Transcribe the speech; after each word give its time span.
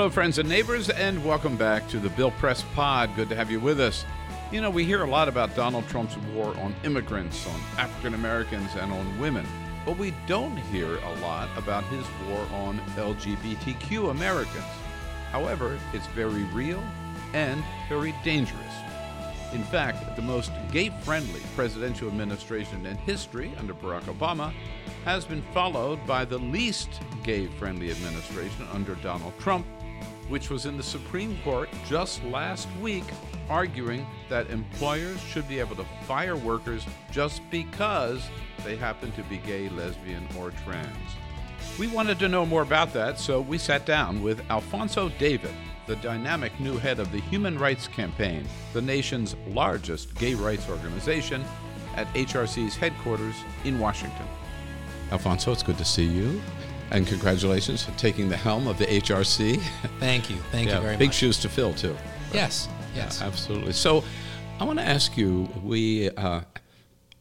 Hello, 0.00 0.08
friends 0.08 0.38
and 0.38 0.48
neighbors, 0.48 0.88
and 0.88 1.22
welcome 1.26 1.58
back 1.58 1.86
to 1.88 1.98
the 1.98 2.08
Bill 2.08 2.30
Press 2.30 2.64
Pod. 2.74 3.14
Good 3.16 3.28
to 3.28 3.36
have 3.36 3.50
you 3.50 3.60
with 3.60 3.78
us. 3.78 4.06
You 4.50 4.62
know, 4.62 4.70
we 4.70 4.82
hear 4.82 5.02
a 5.02 5.06
lot 5.06 5.28
about 5.28 5.54
Donald 5.54 5.86
Trump's 5.88 6.16
war 6.34 6.56
on 6.56 6.74
immigrants, 6.84 7.46
on 7.46 7.60
African 7.76 8.14
Americans, 8.14 8.70
and 8.76 8.90
on 8.94 9.20
women, 9.20 9.46
but 9.84 9.98
we 9.98 10.14
don't 10.26 10.56
hear 10.56 10.96
a 10.96 11.14
lot 11.20 11.50
about 11.54 11.84
his 11.84 12.06
war 12.26 12.46
on 12.50 12.78
LGBTQ 12.96 14.10
Americans. 14.10 14.64
However, 15.32 15.78
it's 15.92 16.06
very 16.06 16.44
real 16.44 16.82
and 17.34 17.62
very 17.90 18.14
dangerous. 18.24 18.74
In 19.52 19.64
fact, 19.64 20.16
the 20.16 20.22
most 20.22 20.50
gay 20.72 20.88
friendly 21.02 21.42
presidential 21.54 22.08
administration 22.08 22.86
in 22.86 22.96
history 22.96 23.52
under 23.58 23.74
Barack 23.74 24.04
Obama 24.04 24.50
has 25.04 25.26
been 25.26 25.42
followed 25.52 26.06
by 26.06 26.24
the 26.24 26.38
least 26.38 26.88
gay 27.22 27.48
friendly 27.58 27.90
administration 27.90 28.66
under 28.72 28.94
Donald 28.96 29.38
Trump 29.38 29.66
which 30.30 30.48
was 30.48 30.64
in 30.64 30.76
the 30.76 30.82
Supreme 30.82 31.36
Court 31.42 31.68
just 31.86 32.24
last 32.24 32.68
week, 32.80 33.04
arguing 33.50 34.06
that 34.28 34.48
employers 34.48 35.20
should 35.20 35.46
be 35.48 35.58
able 35.58 35.74
to 35.76 35.84
fire 36.06 36.36
workers 36.36 36.86
just 37.10 37.42
because 37.50 38.22
they 38.64 38.76
happen 38.76 39.10
to 39.12 39.22
be 39.24 39.38
gay, 39.38 39.68
lesbian, 39.70 40.26
or 40.38 40.52
trans. 40.64 40.96
We 41.78 41.88
wanted 41.88 42.18
to 42.20 42.28
know 42.28 42.46
more 42.46 42.62
about 42.62 42.92
that, 42.94 43.18
so 43.18 43.40
we 43.40 43.58
sat 43.58 43.84
down 43.84 44.22
with 44.22 44.48
Alphonso 44.50 45.08
David, 45.18 45.54
the 45.86 45.96
dynamic 45.96 46.58
new 46.60 46.78
head 46.78 47.00
of 47.00 47.10
the 47.10 47.20
Human 47.22 47.58
Rights 47.58 47.88
Campaign, 47.88 48.46
the 48.72 48.82
nation's 48.82 49.34
largest 49.48 50.14
gay 50.14 50.34
rights 50.34 50.68
organization, 50.68 51.44
at 51.96 52.06
HRC's 52.14 52.76
headquarters 52.76 53.34
in 53.64 53.80
Washington. 53.80 54.26
Alphonso, 55.10 55.50
it's 55.50 55.64
good 55.64 55.78
to 55.78 55.84
see 55.84 56.04
you 56.04 56.40
and 56.90 57.06
congratulations 57.06 57.82
for 57.82 57.92
taking 57.92 58.28
the 58.28 58.36
helm 58.36 58.66
of 58.66 58.78
the 58.78 58.86
HRC. 58.86 59.60
Thank 60.00 60.28
you. 60.28 60.36
Thank 60.50 60.68
yeah, 60.68 60.76
you 60.76 60.82
very 60.82 60.96
big 60.96 61.08
much. 61.08 61.10
Big 61.10 61.12
shoes 61.12 61.38
to 61.40 61.48
fill, 61.48 61.72
too. 61.74 61.92
Right? 61.92 62.34
Yes, 62.34 62.68
yes. 62.94 63.18
Yeah, 63.20 63.26
absolutely. 63.26 63.72
So 63.72 64.04
I 64.58 64.64
want 64.64 64.78
to 64.78 64.84
ask 64.84 65.16
you 65.16 65.48
we, 65.62 66.10
uh, 66.10 66.42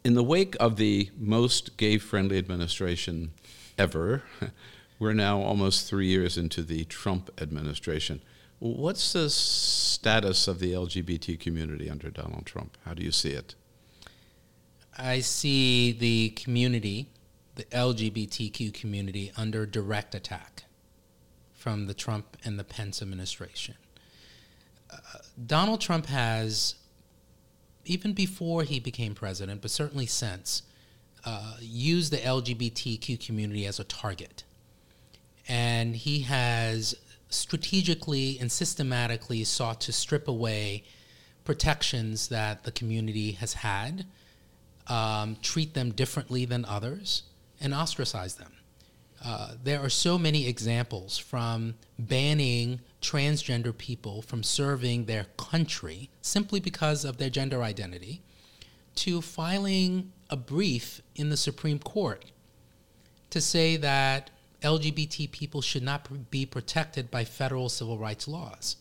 in 0.04 0.16
the 0.16 0.24
wake 0.24 0.56
of 0.60 0.78
the 0.78 1.10
most 1.18 1.78
gay 1.78 1.98
friendly 1.98 2.38
administration 2.38 3.32
ever, 3.78 4.24
we're 5.00 5.14
now 5.14 5.42
almost 5.42 5.88
three 5.88 6.08
years 6.08 6.38
into 6.38 6.64
the 6.64 6.86
Trump 6.86 7.30
administration. 7.40 8.22
What's 8.60 9.14
the 9.14 9.30
status 9.30 10.48
of 10.48 10.60
the 10.60 10.74
LGBT 10.74 11.40
community 11.40 11.90
under 11.90 12.10
Donald 12.10 12.46
Trump? 12.46 12.78
How 12.86 12.94
do 12.94 13.04
you 13.04 13.12
see 13.12 13.32
it? 13.32 13.56
I 14.98 15.22
see 15.22 15.94
the 15.94 16.32
community 16.32 17.08
the 17.60 17.66
LGBTQ 17.76 18.74
community 18.74 19.34
under 19.36 19.66
direct 19.66 20.16
attack 20.16 20.64
from 21.54 21.88
the 21.88 21.94
Trump 21.94 22.38
and 22.46 22.58
the 22.58 22.64
Pence 22.64 23.02
administration. 23.02 23.76
Uh, 24.90 24.96
Donald 25.46 25.82
Trump 25.82 26.06
has, 26.06 26.76
even 27.84 28.14
before 28.14 28.64
he 28.64 28.80
became 28.80 29.14
president, 29.14 29.62
but 29.62 29.72
certainly 29.72 30.06
since, 30.06 30.64
uh, 31.26 31.58
used 31.60 32.14
the 32.14 32.18
LGBTQ 32.20 33.26
community 33.26 33.66
as 33.66 33.78
a 33.78 33.84
target. 33.84 34.46
And 35.46 35.98
he 35.98 36.22
has 36.22 36.96
strategically 37.30 38.40
and 38.40 38.50
systematically 38.50 39.44
sought 39.44 39.82
to 39.82 39.92
strip 39.92 40.30
away 40.30 40.86
protections 41.44 42.30
that 42.30 42.64
the 42.64 42.72
community 42.72 43.34
has 43.34 43.56
had, 43.56 44.06
um, 44.88 45.36
treat 45.42 45.74
them 45.74 45.92
differently 45.92 46.46
than 46.46 46.64
others, 46.64 47.24
and 47.60 47.74
ostracize 47.74 48.36
them. 48.36 48.54
Uh, 49.24 49.54
there 49.62 49.82
are 49.82 49.90
so 49.90 50.18
many 50.18 50.48
examples 50.48 51.18
from 51.18 51.76
banning 51.98 52.80
transgender 53.02 53.78
people 53.78 54.22
from 54.22 54.44
serving 54.44 55.06
their 55.06 55.26
country 55.38 56.10
simply 56.22 56.60
because 56.60 57.04
of 57.04 57.18
their 57.18 57.30
gender 57.30 57.62
identity 57.62 58.22
to 58.96 59.22
filing 59.22 60.12
a 60.30 60.38
brief 60.38 61.02
in 61.16 61.30
the 61.30 61.38
Supreme 61.38 61.80
Court 61.80 62.26
to 63.30 63.42
say 63.42 63.78
that 63.78 64.30
LGBT 64.62 65.32
people 65.32 65.62
should 65.62 65.84
not 65.84 66.30
be 66.32 66.46
protected 66.46 67.12
by 67.12 67.24
federal 67.24 67.70
civil 67.70 67.98
rights 67.98 68.28
laws. 68.28 68.78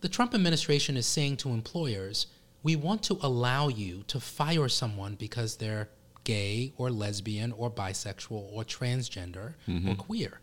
The 0.00 0.08
Trump 0.08 0.34
administration 0.34 0.96
is 0.96 1.06
saying 1.06 1.38
to 1.38 1.50
employers, 1.50 2.26
we 2.62 2.76
want 2.76 3.02
to 3.04 3.18
allow 3.22 3.68
you 3.68 4.04
to 4.08 4.20
fire 4.20 4.68
someone 4.68 5.14
because 5.14 5.56
they're 5.56 5.88
gay 6.26 6.72
or 6.76 6.90
lesbian 6.90 7.52
or 7.52 7.70
bisexual 7.70 8.52
or 8.52 8.64
transgender 8.64 9.54
mm-hmm. 9.66 9.90
or 9.90 9.94
queer. 9.94 10.40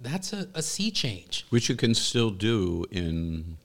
That's 0.00 0.32
a, 0.32 0.48
a 0.54 0.62
sea 0.62 0.90
change. 0.90 1.44
Which 1.50 1.68
you 1.68 1.74
can 1.74 1.94
still 1.94 2.30
do 2.30 2.86
in 2.90 3.58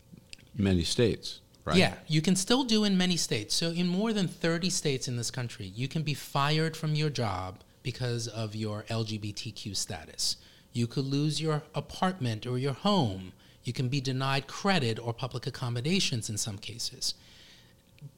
many 0.55 0.83
states. 0.83 1.41
Right. 1.63 1.77
Yeah, 1.77 1.93
you 2.07 2.21
can 2.21 2.35
still 2.35 2.63
do 2.63 2.83
in 2.83 2.97
many 2.97 3.17
states. 3.17 3.53
So, 3.53 3.69
in 3.69 3.87
more 3.87 4.11
than 4.13 4.27
30 4.27 4.71
states 4.71 5.07
in 5.07 5.17
this 5.17 5.29
country, 5.29 5.67
you 5.67 5.87
can 5.87 6.01
be 6.01 6.15
fired 6.15 6.75
from 6.75 6.95
your 6.95 7.11
job 7.11 7.59
because 7.83 8.27
of 8.27 8.55
your 8.55 8.83
LGBTQ 8.89 9.75
status. 9.75 10.37
You 10.73 10.87
could 10.87 11.05
lose 11.05 11.39
your 11.39 11.61
apartment 11.75 12.47
or 12.47 12.57
your 12.57 12.73
home. 12.73 13.33
You 13.63 13.73
can 13.73 13.89
be 13.89 14.01
denied 14.01 14.47
credit 14.47 14.97
or 14.97 15.13
public 15.13 15.45
accommodations 15.45 16.29
in 16.29 16.37
some 16.37 16.57
cases. 16.57 17.13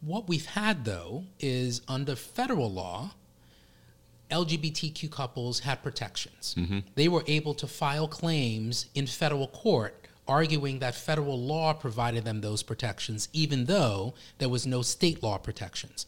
What 0.01 0.27
we've 0.27 0.45
had, 0.45 0.85
though, 0.85 1.25
is 1.39 1.81
under 1.87 2.15
federal 2.15 2.71
law, 2.71 3.11
LGBTQ 4.29 5.11
couples 5.11 5.59
had 5.59 5.83
protections. 5.83 6.55
Mm-hmm. 6.57 6.79
They 6.95 7.07
were 7.07 7.23
able 7.27 7.53
to 7.55 7.67
file 7.67 8.07
claims 8.07 8.87
in 8.95 9.07
federal 9.07 9.47
court 9.47 10.01
arguing 10.27 10.79
that 10.79 10.95
federal 10.95 11.39
law 11.39 11.73
provided 11.73 12.23
them 12.23 12.41
those 12.41 12.63
protections, 12.63 13.27
even 13.33 13.65
though 13.65 14.13
there 14.37 14.49
was 14.49 14.65
no 14.65 14.81
state 14.81 15.21
law 15.21 15.37
protections. 15.37 16.05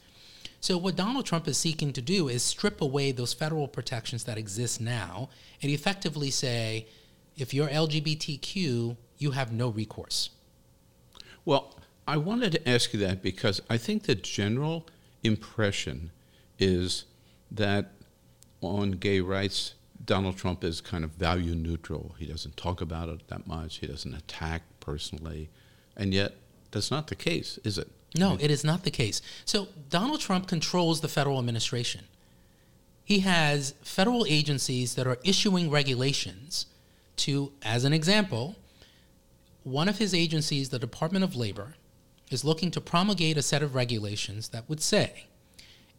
So, 0.61 0.78
what 0.78 0.95
Donald 0.95 1.25
Trump 1.25 1.47
is 1.47 1.57
seeking 1.57 1.91
to 1.91 2.01
do 2.01 2.29
is 2.29 2.41
strip 2.41 2.79
away 2.79 3.11
those 3.11 3.34
federal 3.34 3.67
protections 3.67 4.23
that 4.23 4.38
exist 4.38 4.79
now 4.79 5.28
and 5.61 5.69
effectively 5.69 6.31
say 6.31 6.88
if 7.35 7.53
you're 7.53 7.67
LGBTQ, 7.67 8.95
you 9.17 9.31
have 9.31 9.51
no 9.51 9.67
recourse. 9.69 10.29
Well, 11.44 11.75
I 12.08 12.18
wanted 12.18 12.52
to 12.53 12.69
ask 12.69 12.94
you 12.94 13.00
that 13.02 13.22
because 13.22 13.62
I 13.69 13.78
think 13.78 14.03
the 14.03 14.16
general 14.16 14.88
impression 15.24 16.12
is 16.59 17.06
that 17.52 17.91
on 18.62 18.91
gay 18.91 19.22
rights, 19.22 19.75
Donald 20.03 20.38
Trump 20.38 20.64
is 20.64 20.81
kind 20.81 21.03
of 21.03 21.12
value 21.12 21.56
neutral. 21.56 22.16
He 22.18 22.25
doesn't 22.25 22.58
talk 22.58 22.81
about 22.81 23.09
it 23.09 23.28
that 23.28 23.47
much, 23.47 23.78
he 23.78 23.88
doesn't 23.88 24.14
attack 24.14 24.64
personally. 24.80 25.50
And 25.96 26.14
yet, 26.14 26.36
that's 26.72 26.91
not 26.91 27.08
the 27.08 27.16
case, 27.16 27.59
is 27.64 27.78
it? 27.78 27.90
No, 28.18 28.38
it 28.40 28.52
is 28.52 28.64
not 28.64 28.84
the 28.84 28.91
case. 28.91 29.22
So, 29.46 29.70
Donald 29.90 30.20
Trump 30.20 30.47
controls 30.47 31.02
the 31.02 31.08
federal 31.08 31.40
administration. 31.40 32.06
He 33.05 33.20
has 33.20 33.73
federal 33.82 34.26
agencies 34.28 34.96
that 34.96 35.08
are 35.08 35.17
issuing 35.23 35.70
regulations 35.70 36.67
to, 37.17 37.52
as 37.61 37.85
an 37.85 37.94
example, 37.94 38.55
one 39.64 39.88
of 39.88 39.97
his 39.97 40.14
agencies, 40.14 40.70
the 40.70 40.79
Department 40.79 41.23
of 41.23 41.35
Labor, 41.35 41.76
is 42.34 42.44
looking 42.44 42.72
to 42.72 42.82
promulgate 42.82 43.38
a 43.38 43.41
set 43.41 43.64
of 43.64 43.76
regulations 43.76 44.50
that 44.50 44.68
would 44.68 44.82
say 44.82 45.28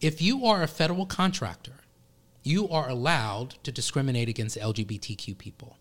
if 0.01 0.21
you 0.21 0.45
are 0.45 0.63
a 0.63 0.69
federal 0.69 1.07
contractor, 1.07 1.77
you 2.43 2.69
are 2.69 2.89
allowed 2.89 3.51
to 3.65 3.73
discriminate 3.73 4.29
against 4.29 4.59
LGBTQ 4.59 5.39
people. 5.39 5.79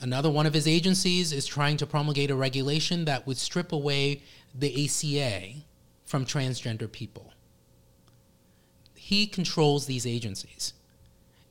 Another 0.00 0.30
one 0.30 0.46
of 0.46 0.54
his 0.54 0.68
agencies 0.68 1.32
is 1.32 1.46
trying 1.46 1.76
to 1.78 1.86
promulgate 1.86 2.30
a 2.30 2.36
regulation 2.36 3.04
that 3.04 3.26
would 3.26 3.38
strip 3.38 3.72
away 3.72 4.22
the 4.54 4.84
ACA 4.84 5.62
from 6.04 6.26
transgender 6.26 6.90
people. 6.90 7.32
He 8.94 9.26
controls 9.26 9.86
these 9.86 10.06
agencies. 10.06 10.74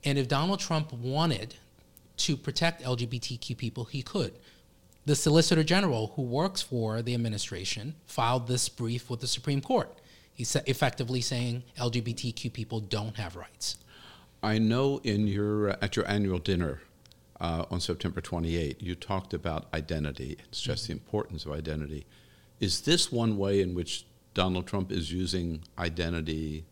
And 0.03 0.17
if 0.17 0.27
Donald 0.27 0.59
Trump 0.59 0.93
wanted 0.93 1.55
to 2.17 2.37
protect 2.37 2.83
LGBTQ 2.83 3.57
people, 3.57 3.85
he 3.85 4.01
could. 4.01 4.33
The 5.05 5.15
Solicitor 5.15 5.63
General, 5.63 6.13
who 6.15 6.21
works 6.21 6.61
for 6.61 7.01
the 7.01 7.13
administration, 7.13 7.95
filed 8.05 8.47
this 8.47 8.69
brief 8.69 9.09
with 9.09 9.19
the 9.21 9.27
Supreme 9.27 9.61
Court. 9.61 9.99
He's 10.33 10.55
effectively 10.55 11.21
saying 11.21 11.63
LGBTQ 11.77 12.53
people 12.53 12.79
don't 12.79 13.15
have 13.17 13.35
rights. 13.35 13.77
I 14.43 14.57
know 14.59 14.99
in 15.03 15.27
your 15.27 15.69
at 15.83 15.95
your 15.95 16.07
annual 16.07 16.39
dinner 16.39 16.81
uh, 17.39 17.65
on 17.71 17.79
September 17.79 18.21
28, 18.21 18.81
you 18.81 18.95
talked 18.95 19.33
about 19.33 19.67
identity. 19.73 20.37
It's 20.49 20.61
just 20.61 20.87
the 20.87 20.93
importance 20.93 21.45
of 21.45 21.51
identity. 21.51 22.05
Is 22.59 22.81
this 22.81 23.11
one 23.11 23.37
way 23.37 23.61
in 23.61 23.73
which 23.73 24.05
Donald 24.33 24.67
Trump 24.67 24.91
is 24.91 25.11
using 25.11 25.63
identity 25.77 26.65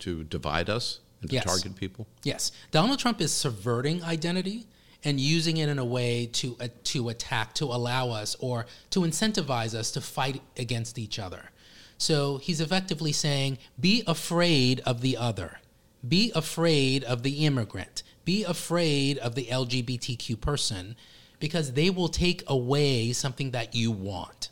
to 0.00 0.24
divide 0.24 0.68
us 0.68 1.00
and 1.20 1.30
to 1.30 1.34
Yes. 1.36 1.44
target 1.44 1.76
people? 1.76 2.06
Yes, 2.24 2.52
Donald 2.70 2.98
Trump 2.98 3.20
is 3.20 3.32
subverting 3.32 4.02
identity 4.02 4.66
and 5.04 5.20
using 5.20 5.56
it 5.56 5.68
in 5.68 5.78
a 5.78 5.84
way 5.84 6.26
to 6.26 6.56
uh, 6.60 6.68
to 6.84 7.08
attack, 7.08 7.54
to 7.54 7.64
allow 7.64 8.10
us 8.10 8.36
or 8.40 8.66
to 8.90 9.00
incentivize 9.00 9.74
us 9.74 9.90
to 9.92 10.00
fight 10.00 10.40
against 10.56 10.98
each 10.98 11.18
other. 11.18 11.50
So 11.98 12.38
he's 12.38 12.60
effectively 12.60 13.12
saying, 13.12 13.58
"Be 13.78 14.02
afraid 14.06 14.80
of 14.80 15.00
the 15.00 15.16
other. 15.16 15.60
Be 16.06 16.32
afraid 16.34 17.04
of 17.04 17.22
the 17.22 17.44
immigrant. 17.46 18.02
Be 18.24 18.44
afraid 18.44 19.18
of 19.18 19.34
the 19.34 19.46
LGBTQ 19.46 20.40
person, 20.40 20.96
because 21.40 21.72
they 21.72 21.90
will 21.90 22.08
take 22.08 22.42
away 22.46 23.12
something 23.12 23.52
that 23.52 23.74
you 23.74 23.90
want." 23.90 24.50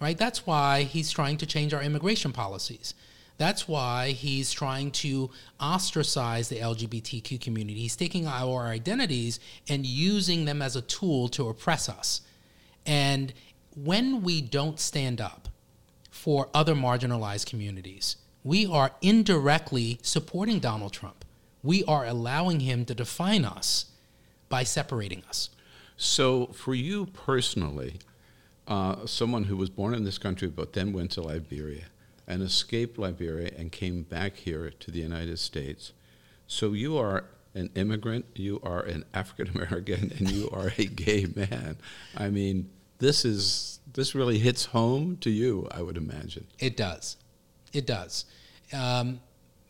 right? 0.00 0.18
That's 0.18 0.46
why 0.46 0.82
he's 0.82 1.10
trying 1.10 1.38
to 1.38 1.46
change 1.46 1.72
our 1.72 1.82
immigration 1.82 2.32
policies. 2.32 2.94
That's 3.38 3.68
why 3.68 4.10
he's 4.10 4.50
trying 4.52 4.92
to 4.92 5.30
ostracize 5.60 6.48
the 6.48 6.56
LGBTQ 6.56 7.40
community. 7.40 7.80
He's 7.80 7.96
taking 7.96 8.26
our 8.26 8.66
identities 8.66 9.40
and 9.68 9.84
using 9.84 10.46
them 10.46 10.62
as 10.62 10.74
a 10.74 10.80
tool 10.82 11.28
to 11.28 11.48
oppress 11.48 11.88
us. 11.88 12.22
And 12.86 13.34
when 13.74 14.22
we 14.22 14.40
don't 14.40 14.80
stand 14.80 15.20
up 15.20 15.48
for 16.10 16.48
other 16.54 16.74
marginalized 16.74 17.46
communities, 17.46 18.16
we 18.42 18.64
are 18.64 18.92
indirectly 19.02 19.98
supporting 20.02 20.58
Donald 20.58 20.92
Trump. 20.92 21.24
We 21.62 21.84
are 21.84 22.06
allowing 22.06 22.60
him 22.60 22.84
to 22.86 22.94
define 22.94 23.44
us 23.44 23.86
by 24.48 24.62
separating 24.62 25.24
us. 25.28 25.50
So, 25.98 26.46
for 26.48 26.74
you 26.74 27.06
personally, 27.06 27.96
uh, 28.68 29.06
someone 29.06 29.44
who 29.44 29.56
was 29.56 29.68
born 29.70 29.94
in 29.94 30.04
this 30.04 30.18
country 30.18 30.48
but 30.48 30.74
then 30.74 30.92
went 30.92 31.10
to 31.12 31.22
Liberia 31.22 31.86
and 32.26 32.42
escaped 32.42 32.98
Liberia 32.98 33.50
and 33.56 33.70
came 33.70 34.02
back 34.02 34.36
here 34.36 34.70
to 34.70 34.90
the 34.90 35.00
United 35.00 35.38
States, 35.38 35.92
so 36.46 36.72
you 36.72 36.96
are 36.98 37.24
an 37.54 37.70
immigrant, 37.74 38.26
you 38.34 38.60
are 38.62 38.82
an 38.82 39.04
African 39.14 39.48
American, 39.54 40.12
and 40.18 40.30
you 40.30 40.50
are 40.50 40.72
a 40.78 40.84
gay 40.84 41.26
man. 41.34 41.78
I 42.16 42.28
mean, 42.30 42.70
this 42.98 43.24
is 43.24 43.80
this 43.92 44.14
really 44.14 44.38
hits 44.38 44.66
home 44.66 45.16
to 45.18 45.30
you, 45.30 45.68
I 45.70 45.82
would 45.82 45.96
imagine. 45.96 46.46
It 46.58 46.76
does. 46.76 47.16
It 47.72 47.86
does. 47.86 48.26
Um, 48.72 49.20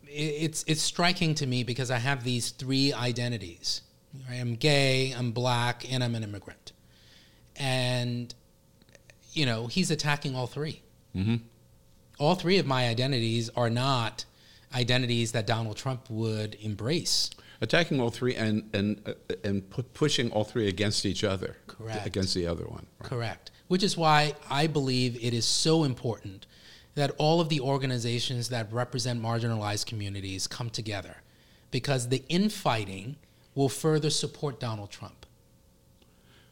it, 0.05 0.11
it's 0.11 0.63
it's 0.67 0.81
striking 0.81 1.35
to 1.35 1.47
me 1.47 1.63
because 1.63 1.91
I 1.91 1.97
have 1.97 2.23
these 2.23 2.51
three 2.51 2.93
identities. 2.93 3.81
I 4.29 4.35
am 4.35 4.55
gay, 4.55 5.13
I'm 5.17 5.31
black, 5.31 5.91
and 5.91 6.03
I'm 6.03 6.15
an 6.15 6.23
immigrant. 6.23 6.71
And 7.55 8.33
you 9.33 9.45
know, 9.45 9.67
he's 9.67 9.91
attacking 9.91 10.35
all 10.35 10.47
3 10.47 10.81
Mm-hmm. 11.15 11.35
All 12.19 12.35
three 12.35 12.57
of 12.57 12.65
my 12.65 12.87
identities 12.87 13.49
are 13.55 13.69
not 13.69 14.25
identities 14.73 15.31
that 15.31 15.47
Donald 15.47 15.77
Trump 15.77 16.09
would 16.09 16.55
embrace. 16.55 17.29
Attacking 17.61 17.99
all 17.99 18.09
three 18.09 18.35
and 18.35 18.69
and 18.73 19.01
uh, 19.05 19.13
and 19.43 19.67
pu- 19.69 19.83
pushing 19.83 20.31
all 20.31 20.43
three 20.43 20.67
against 20.67 21.05
each 21.05 21.23
other, 21.23 21.57
Correct. 21.67 22.05
against 22.05 22.33
the 22.35 22.45
other 22.45 22.65
one. 22.65 22.85
right? 22.99 23.09
Correct. 23.09 23.51
Which 23.67 23.83
is 23.83 23.97
why 23.97 24.33
I 24.49 24.67
believe 24.67 25.15
it 25.23 25.33
is 25.33 25.45
so 25.45 25.83
important 25.83 26.45
that 26.95 27.11
all 27.17 27.41
of 27.41 27.49
the 27.49 27.59
organizations 27.59 28.49
that 28.49 28.71
represent 28.71 29.21
marginalized 29.21 29.85
communities 29.85 30.47
come 30.47 30.69
together 30.69 31.17
because 31.71 32.09
the 32.09 32.23
infighting 32.29 33.17
will 33.55 33.69
further 33.69 34.09
support 34.09 34.59
Donald 34.59 34.89
Trump. 34.89 35.25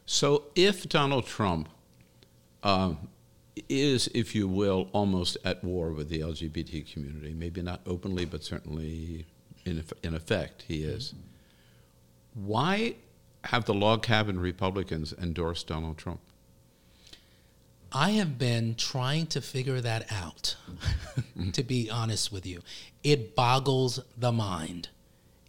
So, 0.04 0.44
if 0.54 0.88
Donald 0.88 1.26
Trump 1.26 1.68
um, 2.62 3.08
is, 3.68 4.08
if 4.14 4.34
you 4.34 4.46
will, 4.46 4.88
almost 4.92 5.36
at 5.44 5.64
war 5.64 5.90
with 5.92 6.08
the 6.08 6.20
LGBT 6.20 6.92
community, 6.92 7.34
maybe 7.34 7.62
not 7.62 7.80
openly, 7.86 8.24
but 8.24 8.44
certainly 8.44 9.26
in, 9.64 9.82
in 10.02 10.14
effect, 10.14 10.64
he 10.68 10.82
is, 10.82 11.14
why 12.34 12.96
have 13.44 13.64
the 13.64 13.74
log 13.74 14.02
cabin 14.02 14.38
Republicans 14.38 15.14
endorsed 15.20 15.66
Donald 15.66 15.96
Trump? 15.96 16.20
I 17.92 18.10
have 18.10 18.36
been 18.36 18.74
trying 18.74 19.26
to 19.28 19.40
figure 19.40 19.80
that 19.80 20.10
out, 20.12 20.56
to 21.52 21.62
be 21.62 21.88
honest 21.88 22.30
with 22.32 22.44
you. 22.44 22.60
It 23.02 23.34
boggles 23.34 24.00
the 24.18 24.32
mind. 24.32 24.88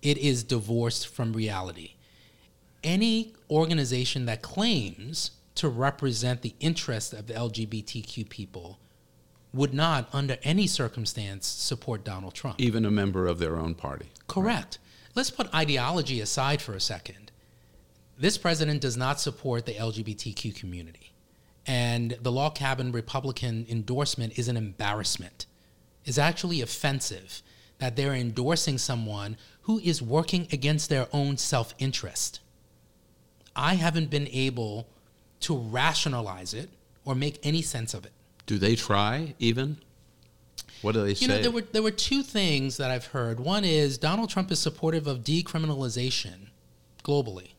It 0.01 0.17
is 0.17 0.43
divorced 0.43 1.07
from 1.07 1.33
reality. 1.33 1.95
Any 2.83 3.33
organization 3.49 4.27
that 4.27 4.41
claims 4.41 5.31
to 5.57 5.69
represent 5.69 6.41
the 6.41 6.55
interests 6.59 7.13
of 7.13 7.27
the 7.27 7.33
LGBTQ 7.33 8.29
people 8.29 8.79
would 9.53 9.73
not, 9.73 10.07
under 10.13 10.37
any 10.43 10.67
circumstance, 10.67 11.47
support 11.47 12.03
Donald 12.03 12.33
Trump. 12.33 12.59
Even 12.59 12.85
a 12.85 12.91
member 12.91 13.27
of 13.27 13.39
their 13.39 13.57
own 13.57 13.73
party. 13.75 14.07
Correct. 14.27 14.77
Let's 15.15 15.31
put 15.31 15.53
ideology 15.53 16.21
aside 16.21 16.61
for 16.61 16.73
a 16.73 16.79
second. 16.79 17.31
This 18.19 18.37
president 18.37 18.81
does 18.81 18.97
not 18.97 19.19
support 19.19 19.65
the 19.65 19.73
LGBTQ 19.73 20.55
community. 20.55 21.13
And 21.65 22.17
the 22.21 22.31
log 22.31 22.55
cabin 22.55 22.91
Republican 22.91 23.65
endorsement 23.69 24.37
is 24.37 24.47
an 24.47 24.57
embarrassment. 24.57 25.45
It's 26.05 26.17
actually 26.17 26.61
offensive 26.61 27.41
that 27.79 27.95
they're 27.95 28.13
endorsing 28.13 28.77
someone 28.77 29.37
who 29.61 29.79
is 29.79 30.01
working 30.01 30.47
against 30.51 30.89
their 30.89 31.07
own 31.11 31.37
self 31.37 31.75
interest. 31.77 32.39
I 33.55 33.73
haven't 33.73 34.09
been 34.09 34.27
able 34.31 34.87
to 35.41 35.57
rationalize 35.57 36.53
it 36.53 36.69
or 37.05 37.15
make 37.15 37.39
any 37.43 37.61
sense 37.61 37.93
of 37.93 38.05
it. 38.05 38.11
Do 38.45 38.57
they 38.57 38.75
try 38.75 39.35
even? 39.39 39.77
What 40.81 40.93
do 40.93 41.01
they 41.03 41.09
You 41.09 41.15
say? 41.15 41.27
know, 41.27 41.41
there 41.41 41.51
were 41.51 41.61
there 41.61 41.83
were 41.83 41.91
two 41.91 42.21
things 42.23 42.77
that 42.77 42.91
I've 42.91 43.07
heard. 43.07 43.39
One 43.39 43.63
is 43.63 43.97
Donald 43.97 44.29
Trump 44.29 44.51
is 44.51 44.59
supportive 44.59 45.07
of 45.07 45.19
decriminalization 45.23 46.49
globally, 47.03 47.49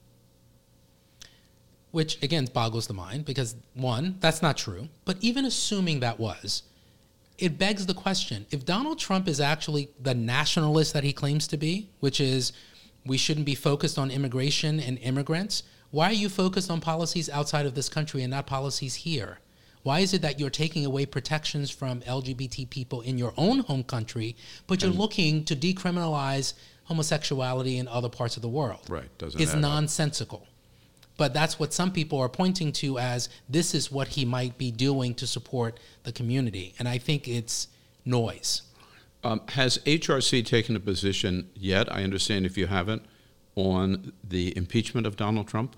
which 1.90 2.22
again 2.22 2.46
boggles 2.52 2.86
the 2.86 2.94
mind 2.94 3.24
because 3.24 3.56
one, 3.74 4.16
that's 4.20 4.42
not 4.42 4.56
true. 4.56 4.88
But 5.04 5.16
even 5.20 5.44
assuming 5.44 6.00
that 6.00 6.18
was, 6.20 6.62
it 7.38 7.58
begs 7.58 7.86
the 7.86 7.94
question: 7.94 8.46
if 8.50 8.64
Donald 8.64 8.98
Trump 8.98 9.26
is 9.28 9.40
actually 9.40 9.90
the 10.00 10.14
nationalist 10.14 10.92
that 10.92 11.04
he 11.04 11.12
claims 11.12 11.46
to 11.48 11.56
be, 11.56 11.88
which 12.00 12.20
is 12.20 12.52
we 13.04 13.16
shouldn't 13.16 13.46
be 13.46 13.54
focused 13.54 13.98
on 13.98 14.10
immigration 14.10 14.78
and 14.80 14.98
immigrants, 14.98 15.62
why 15.90 16.10
are 16.10 16.12
you 16.14 16.28
focused 16.28 16.70
on 16.70 16.80
policies 16.80 17.28
outside 17.30 17.66
of 17.66 17.74
this 17.74 17.88
country 17.88 18.22
and 18.22 18.30
not 18.30 18.46
policies 18.46 18.94
here? 18.96 19.38
Why 19.82 20.00
is 20.00 20.12
it 20.12 20.22
that 20.22 20.38
you're 20.38 20.50
taking 20.50 20.84
away 20.84 21.06
protections 21.06 21.70
from 21.70 22.00
LGBT 22.00 22.68
people 22.68 23.00
in 23.00 23.16
your 23.16 23.32
own 23.36 23.60
home 23.60 23.84
country, 23.84 24.36
but 24.66 24.82
you're 24.82 24.90
looking 24.90 25.44
to 25.46 25.56
decriminalize 25.56 26.52
homosexuality 26.84 27.78
in 27.78 27.88
other 27.88 28.08
parts 28.08 28.36
of 28.36 28.42
the 28.42 28.48
world? 28.48 28.80
Right, 28.88 29.08
doesn't 29.18 29.40
It's 29.40 29.52
add 29.52 29.56
up. 29.56 29.62
nonsensical. 29.62 30.46
But 31.16 31.32
that's 31.32 31.58
what 31.58 31.72
some 31.72 31.90
people 31.90 32.18
are 32.20 32.28
pointing 32.28 32.70
to 32.72 32.98
as 32.98 33.28
this 33.48 33.74
is 33.74 33.90
what 33.90 34.08
he 34.08 34.24
might 34.24 34.58
be 34.58 34.70
doing 34.70 35.14
to 35.14 35.26
support 35.26 35.80
the 36.04 36.12
community. 36.12 36.74
And 36.78 36.86
I 36.86 36.98
think 36.98 37.26
it's 37.26 37.68
noise. 38.04 38.62
Um, 39.24 39.40
has 39.48 39.78
HRC 39.78 40.44
taken 40.44 40.76
a 40.76 40.80
position 40.80 41.50
yet? 41.54 41.90
I 41.92 42.04
understand 42.04 42.46
if 42.46 42.56
you 42.56 42.66
haven't, 42.68 43.02
on 43.58 44.12
the 44.22 44.56
impeachment 44.56 45.06
of 45.06 45.16
Donald 45.16 45.48
Trump? 45.48 45.74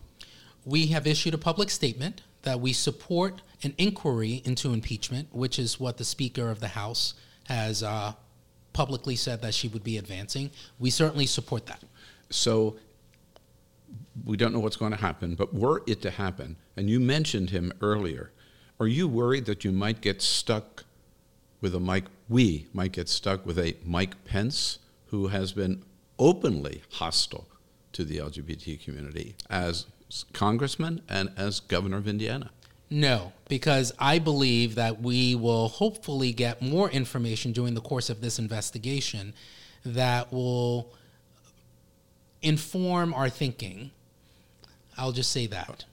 We 0.66 0.88
have 0.88 1.06
issued 1.06 1.32
a 1.32 1.38
public 1.38 1.70
statement 1.70 2.20
that 2.42 2.60
we 2.60 2.72
support 2.72 3.40
an 3.62 3.75
inquiry 3.78 4.42
into 4.44 4.72
impeachment, 4.72 5.28
which 5.32 5.58
is 5.58 5.80
what 5.80 5.96
the 5.96 6.04
Speaker 6.04 6.50
of 6.50 6.60
the 6.60 6.68
House 6.68 7.14
has 7.49 7.82
uh, 7.82 8.12
publicly 8.72 9.16
said 9.16 9.40
that 9.42 9.54
she 9.54 9.66
would 9.68 9.82
be 9.82 9.96
advancing. 9.96 10.50
We 10.78 10.90
certainly 10.90 11.26
support 11.26 11.66
that. 11.66 11.82
So 12.28 12.76
we 14.25 14.37
don't 14.37 14.52
know 14.52 14.60
what's 14.60 14.76
going 14.76 14.92
to 14.92 14.99
happen, 14.99 15.34
but 15.34 15.54
were 15.54 15.82
it 15.87 16.02
to 16.02 16.10
happen, 16.10 16.56
and 16.76 16.88
you 16.90 17.00
mentioned 17.00 17.50
him 17.50 17.72
earlier, 17.80 18.30
are 18.78 18.87
you 18.87 19.08
worried 19.08 19.46
that 19.46 19.64
you 19.64 19.72
might 19.72 20.00
get 20.00 20.20
stuck 20.20 20.84
with 21.60 21.75
a 21.75 21.80
Mike, 21.80 22.06
we 22.28 22.66
might 22.72 22.92
get 22.92 23.08
stuck 23.08 23.44
with 23.44 23.58
a 23.58 23.76
Mike 23.84 24.22
Pence 24.25 24.78
who 25.06 25.28
has 25.28 25.52
been 25.52 25.82
openly 26.18 26.82
hostile 26.92 27.46
to 27.92 28.04
the 28.04 28.18
LGBT 28.18 28.82
community 28.82 29.35
as 29.49 29.87
congressman 30.32 31.02
and 31.09 31.30
as 31.37 31.61
governor 31.61 31.99
of 31.99 32.09
Indiana? 32.09 32.50
No, 32.90 33.32
because 33.49 33.92
I 33.99 34.18
believe 34.18 34.75
that 34.75 35.00
we 35.00 35.37
will 35.37 35.68
hopefully 35.68 36.32
get 36.32 36.61
more 36.61 36.90
information 36.90 37.52
during 37.52 37.75
the 37.75 37.80
course 37.80 38.11
of 38.11 38.20
this 38.20 38.38
investigation 38.38 39.32
that 39.85 40.32
will 40.32 40.92
inform 42.42 43.14
our 43.14 43.28
thinking. 43.28 43.92
I'll 44.99 45.12
just 45.12 45.30
say 45.30 45.47
that. 45.47 45.85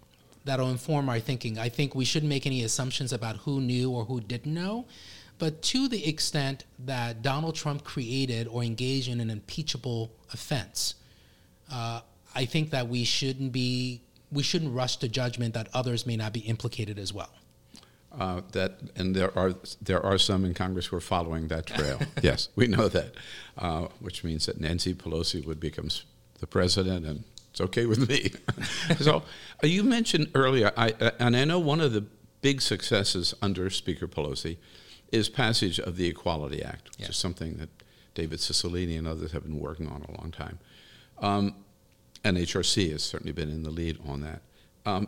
That'll 0.43 0.71
inform 0.71 1.07
our 1.09 1.19
thinking. 1.19 1.59
I 1.59 1.69
think 1.69 1.93
we 1.93 2.05
shouldn't 2.05 2.29
make 2.29 2.47
any 2.47 2.63
assumptions 2.63 3.13
about 3.13 3.37
who 3.37 3.61
knew 3.61 3.91
or 3.91 4.05
who 4.05 4.19
didn't 4.21 4.53
know, 4.53 4.85
But 5.39 5.61
to 5.63 5.87
the 5.87 6.07
extent 6.07 6.65
that 6.79 7.21
Donald 7.21 7.55
Trump 7.55 7.83
created 7.83 8.47
or 8.47 8.63
engaged 8.63 9.07
in 9.07 9.19
an 9.19 9.29
impeachable 9.29 10.11
offense, 10.33 10.95
uh, 11.71 12.01
I 12.35 12.45
think 12.45 12.71
that 12.71 12.87
we 12.87 13.03
shouldn't 13.03 13.51
be 13.51 14.01
we 14.31 14.43
shouldn't 14.43 14.75
rush 14.75 14.97
to 14.97 15.07
judgment 15.07 15.53
that 15.53 15.69
others 15.73 16.05
may 16.05 16.17
not 16.17 16.33
be 16.33 16.41
implicated 16.41 16.99
as 16.99 17.13
well. 17.13 17.29
Uh, 18.11 18.41
that 18.51 18.79
and 18.95 19.15
there 19.15 19.37
are 19.37 19.53
there 19.81 20.03
are 20.03 20.17
some 20.17 20.43
in 20.43 20.53
Congress 20.53 20.87
who 20.87 20.95
are 20.95 21.01
following 21.01 21.47
that 21.49 21.65
trail. 21.67 21.99
yes, 22.21 22.49
we 22.55 22.67
know 22.67 22.87
that, 22.87 23.13
uh, 23.57 23.87
which 23.99 24.23
means 24.23 24.45
that 24.47 24.59
Nancy 24.59 24.93
Pelosi 24.93 25.45
would 25.45 25.59
become 25.59 25.89
the 26.39 26.47
president, 26.47 27.05
and 27.05 27.23
it's 27.51 27.61
okay 27.61 27.85
with 27.85 28.09
me. 28.09 28.31
so 28.99 29.23
uh, 29.63 29.67
you 29.67 29.83
mentioned 29.83 30.31
earlier, 30.33 30.71
I, 30.75 30.93
uh, 30.99 31.11
and 31.19 31.35
I 31.35 31.45
know 31.45 31.59
one 31.59 31.81
of 31.81 31.93
the 31.93 32.05
big 32.41 32.61
successes 32.61 33.35
under 33.41 33.69
Speaker 33.69 34.07
Pelosi 34.07 34.57
is 35.11 35.29
passage 35.29 35.79
of 35.79 35.97
the 35.97 36.07
Equality 36.07 36.63
Act, 36.63 36.89
which 36.89 36.99
yes. 36.99 37.09
is 37.09 37.17
something 37.17 37.57
that 37.57 37.69
David 38.15 38.39
Cicilline 38.39 38.97
and 38.97 39.07
others 39.07 39.31
have 39.31 39.43
been 39.43 39.59
working 39.59 39.87
on 39.87 40.03
a 40.03 40.21
long 40.21 40.31
time. 40.31 40.59
Um, 41.19 41.55
and 42.23 42.37
HRC 42.37 42.91
has 42.91 43.03
certainly 43.03 43.31
been 43.31 43.49
in 43.49 43.63
the 43.63 43.69
lead 43.69 43.99
on 44.05 44.21
that. 44.21 44.41
Um, 44.85 45.07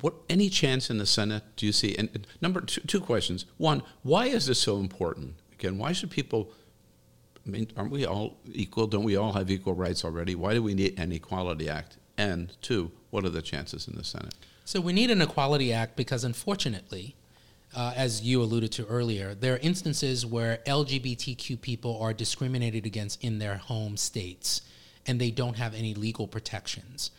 what 0.00 0.14
any 0.28 0.48
chance 0.48 0.90
in 0.90 0.98
the 0.98 1.06
Senate 1.06 1.42
do 1.56 1.66
you 1.66 1.72
see? 1.72 1.94
And, 1.96 2.26
number 2.40 2.60
two, 2.60 2.80
two 2.82 3.00
questions. 3.00 3.44
One, 3.58 3.82
why 4.02 4.26
is 4.26 4.46
this 4.46 4.58
so 4.58 4.78
important? 4.78 5.34
Again, 5.52 5.78
why 5.78 5.92
should 5.92 6.10
people? 6.10 6.50
I 7.46 7.50
mean, 7.50 7.68
aren't 7.76 7.90
we 7.90 8.06
all 8.06 8.38
equal? 8.52 8.86
Don't 8.86 9.04
we 9.04 9.16
all 9.16 9.32
have 9.32 9.50
equal 9.50 9.74
rights 9.74 10.04
already? 10.04 10.34
Why 10.34 10.54
do 10.54 10.62
we 10.62 10.74
need 10.74 10.98
an 10.98 11.12
Equality 11.12 11.68
Act? 11.68 11.98
And 12.16 12.52
two, 12.62 12.90
what 13.10 13.24
are 13.24 13.30
the 13.30 13.42
chances 13.42 13.88
in 13.88 13.96
the 13.96 14.04
Senate? 14.04 14.34
So 14.64 14.80
we 14.80 14.92
need 14.92 15.10
an 15.10 15.20
Equality 15.20 15.72
Act 15.72 15.96
because, 15.96 16.24
unfortunately, 16.24 17.16
uh, 17.74 17.92
as 17.96 18.22
you 18.22 18.42
alluded 18.42 18.70
to 18.72 18.86
earlier, 18.86 19.34
there 19.34 19.54
are 19.54 19.58
instances 19.58 20.24
where 20.24 20.58
LGBTQ 20.66 21.60
people 21.60 21.98
are 22.00 22.12
discriminated 22.12 22.86
against 22.86 23.22
in 23.24 23.38
their 23.38 23.56
home 23.56 23.96
states, 23.96 24.62
and 25.06 25.20
they 25.20 25.30
don't 25.30 25.56
have 25.56 25.74
any 25.74 25.94
legal 25.94 26.26
protections 26.26 27.10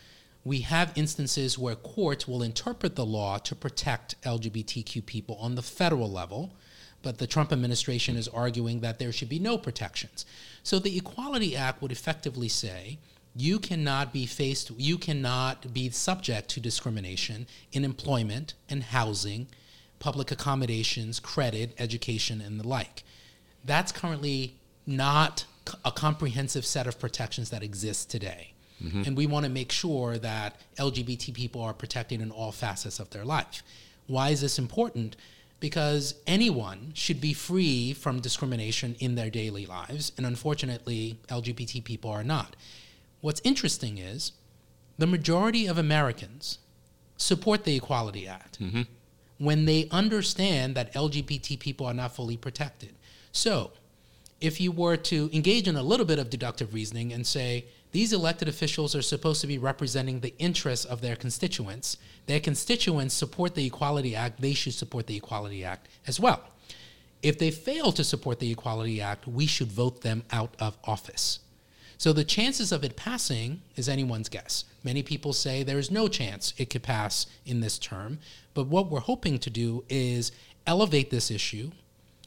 we 0.43 0.59
have 0.61 0.91
instances 0.95 1.57
where 1.57 1.75
courts 1.75 2.27
will 2.27 2.43
interpret 2.43 2.95
the 2.95 3.05
law 3.05 3.37
to 3.37 3.55
protect 3.55 4.21
LGBTQ 4.23 5.05
people 5.05 5.37
on 5.39 5.55
the 5.55 5.61
federal 5.61 6.11
level, 6.11 6.53
but 7.01 7.17
the 7.17 7.27
Trump 7.27 7.51
administration 7.51 8.17
is 8.17 8.27
arguing 8.27 8.81
that 8.81 8.99
there 8.99 9.11
should 9.11 9.29
be 9.29 9.39
no 9.39 9.57
protections. 9.57 10.25
So 10.61 10.79
the 10.79 10.97
Equality 10.97 11.55
Act 11.55 11.81
would 11.81 11.91
effectively 11.91 12.49
say 12.49 12.99
you 13.35 13.57
cannot 13.57 14.11
be 14.11 14.25
faced, 14.25 14.71
you 14.77 14.97
cannot 14.97 15.73
be 15.73 15.89
subject 15.89 16.49
to 16.49 16.59
discrimination 16.59 17.47
in 17.71 17.85
employment 17.85 18.53
and 18.69 18.83
housing, 18.83 19.47
public 19.99 20.29
accommodations, 20.29 21.19
credit, 21.19 21.73
education, 21.79 22.41
and 22.41 22.59
the 22.59 22.67
like. 22.67 23.03
That's 23.65 23.93
currently 23.93 24.55
not 24.85 25.45
a 25.85 25.91
comprehensive 25.91 26.65
set 26.65 26.87
of 26.87 26.99
protections 26.99 27.49
that 27.49 27.63
exists 27.63 28.05
today. 28.05 28.53
Mm-hmm. 28.83 29.03
And 29.05 29.17
we 29.17 29.27
want 29.27 29.45
to 29.45 29.51
make 29.51 29.71
sure 29.71 30.17
that 30.17 30.59
LGBT 30.77 31.33
people 31.33 31.61
are 31.61 31.73
protected 31.73 32.21
in 32.21 32.31
all 32.31 32.51
facets 32.51 32.99
of 32.99 33.09
their 33.11 33.23
life. 33.23 33.63
Why 34.07 34.29
is 34.29 34.41
this 34.41 34.59
important? 34.59 35.15
Because 35.59 36.15
anyone 36.27 36.91
should 36.93 37.21
be 37.21 37.33
free 37.33 37.93
from 37.93 38.19
discrimination 38.19 38.95
in 38.99 39.15
their 39.15 39.29
daily 39.29 39.65
lives, 39.65 40.11
and 40.17 40.25
unfortunately, 40.25 41.19
LGBT 41.29 41.83
people 41.83 42.11
are 42.11 42.23
not. 42.23 42.55
What's 43.21 43.39
interesting 43.45 43.97
is 43.97 44.33
the 44.97 45.07
majority 45.07 45.65
of 45.67 45.77
Americans 45.77 46.59
support 47.15 47.63
the 47.63 47.77
Equality 47.77 48.27
Act 48.27 48.59
mm-hmm. 48.59 48.81
when 49.37 49.63
they 49.63 49.87
understand 49.91 50.75
that 50.75 50.93
LGBT 50.93 51.57
people 51.59 51.85
are 51.85 51.93
not 51.93 52.13
fully 52.13 52.35
protected. 52.35 52.95
So, 53.31 53.71
if 54.43 54.59
you 54.59 54.73
were 54.73 54.97
to 54.97 55.29
engage 55.31 55.69
in 55.69 55.77
a 55.77 55.81
little 55.81 56.05
bit 56.05 56.19
of 56.19 56.29
deductive 56.29 56.73
reasoning 56.73 57.13
and 57.13 57.25
say, 57.25 57.63
these 57.93 58.11
elected 58.11 58.49
officials 58.49 58.93
are 58.93 59.01
supposed 59.01 59.39
to 59.39 59.47
be 59.47 59.57
representing 59.57 60.19
the 60.19 60.33
interests 60.37 60.83
of 60.83 60.99
their 60.99 61.15
constituents. 61.15 61.97
Their 62.25 62.41
constituents 62.41 63.13
support 63.13 63.55
the 63.55 63.65
Equality 63.65 64.17
Act, 64.17 64.41
they 64.41 64.53
should 64.53 64.73
support 64.73 65.07
the 65.07 65.15
Equality 65.15 65.63
Act 65.63 65.87
as 66.07 66.19
well. 66.19 66.41
If 67.21 67.39
they 67.39 67.51
fail 67.51 67.93
to 67.93 68.03
support 68.03 68.39
the 68.39 68.51
Equality 68.51 68.99
Act, 68.99 69.25
we 69.25 69.45
should 69.45 69.71
vote 69.71 70.01
them 70.01 70.23
out 70.29 70.53
of 70.59 70.77
office. 70.83 71.39
So 71.97 72.11
the 72.11 72.25
chances 72.25 72.73
of 72.73 72.83
it 72.83 72.97
passing 72.97 73.61
is 73.77 73.87
anyone's 73.87 74.27
guess. 74.27 74.65
Many 74.83 75.03
people 75.03 75.31
say 75.31 75.63
there 75.63 75.79
is 75.79 75.89
no 75.89 76.09
chance 76.09 76.53
it 76.57 76.69
could 76.69 76.83
pass 76.83 77.27
in 77.45 77.61
this 77.61 77.79
term, 77.79 78.19
but 78.53 78.67
what 78.67 78.91
we're 78.91 78.99
hoping 78.99 79.39
to 79.39 79.49
do 79.49 79.85
is 79.87 80.33
elevate 80.67 81.11
this 81.11 81.31
issue, 81.31 81.71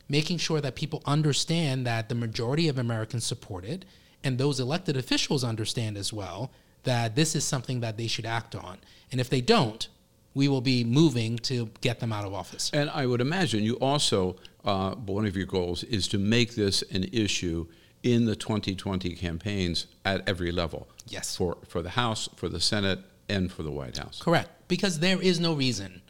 making 0.09 0.39
sure 0.39 0.61
that 0.61 0.75
people 0.75 1.03
understand 1.05 1.87
that 1.87 2.09
the 2.09 2.15
majority 2.15 2.69
of 2.69 2.79
Americans 2.79 3.25
support 3.25 3.65
it 3.65 3.85
and 4.23 4.39
those 4.39 4.61
elected 4.61 4.97
officials 4.97 5.45
understand 5.45 5.97
as 5.97 6.13
well 6.13 6.51
that 6.85 7.17
this 7.17 7.35
is 7.35 7.45
something 7.45 7.81
that 7.81 7.97
they 7.97 8.07
should 8.07 8.27
act 8.27 8.55
on. 8.55 8.79
And 9.11 9.21
if 9.21 9.29
they 9.29 9.41
don't, 9.41 9.89
we 10.35 10.49
will 10.49 10.61
be 10.61 10.85
moving 10.85 11.39
to 11.39 11.71
get 11.81 12.01
them 12.01 12.13
out 12.13 12.25
of 12.25 12.35
office. 12.35 12.71
And 12.73 12.91
I 12.91 13.07
would 13.07 13.21
imagine 13.21 13.65
you 13.65 13.75
also, 13.77 14.37
uh, 14.65 14.95
one 14.95 15.27
of 15.27 15.37
your 15.37 15.47
goals 15.47 15.83
is 15.85 16.07
to 16.09 16.19
make 16.19 16.55
this 16.55 16.83
an 16.93 17.05
issue 17.13 17.67
in 18.03 18.27
the 18.27 18.37
2020 18.37 19.15
campaigns 19.17 19.87
at 20.05 20.29
every 20.29 20.53
level. 20.53 20.89
Yes. 21.09 21.37
For, 21.37 21.57
for 21.67 21.83
the 21.83 21.91
House, 21.91 22.29
for 22.37 22.49
the 22.49 22.61
Senate, 22.61 23.01
and 23.29 23.51
for 23.51 23.63
the 23.63 23.71
White 23.71 23.99
House. 23.99 24.21
Correct. 24.23 24.51
Because 24.69 24.99
there 25.01 25.21
is 25.21 25.41
no 25.41 25.55
reason 25.55 26.03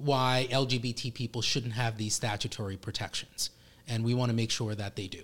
why 0.00 0.48
LGBT 0.50 1.12
people 1.14 1.42
shouldn't 1.42 1.74
have 1.74 1.96
these 1.96 2.14
statutory 2.14 2.76
protections. 2.76 3.50
And 3.86 4.04
we 4.04 4.14
want 4.14 4.30
to 4.30 4.36
make 4.36 4.50
sure 4.50 4.74
that 4.74 4.96
they 4.96 5.06
do. 5.06 5.22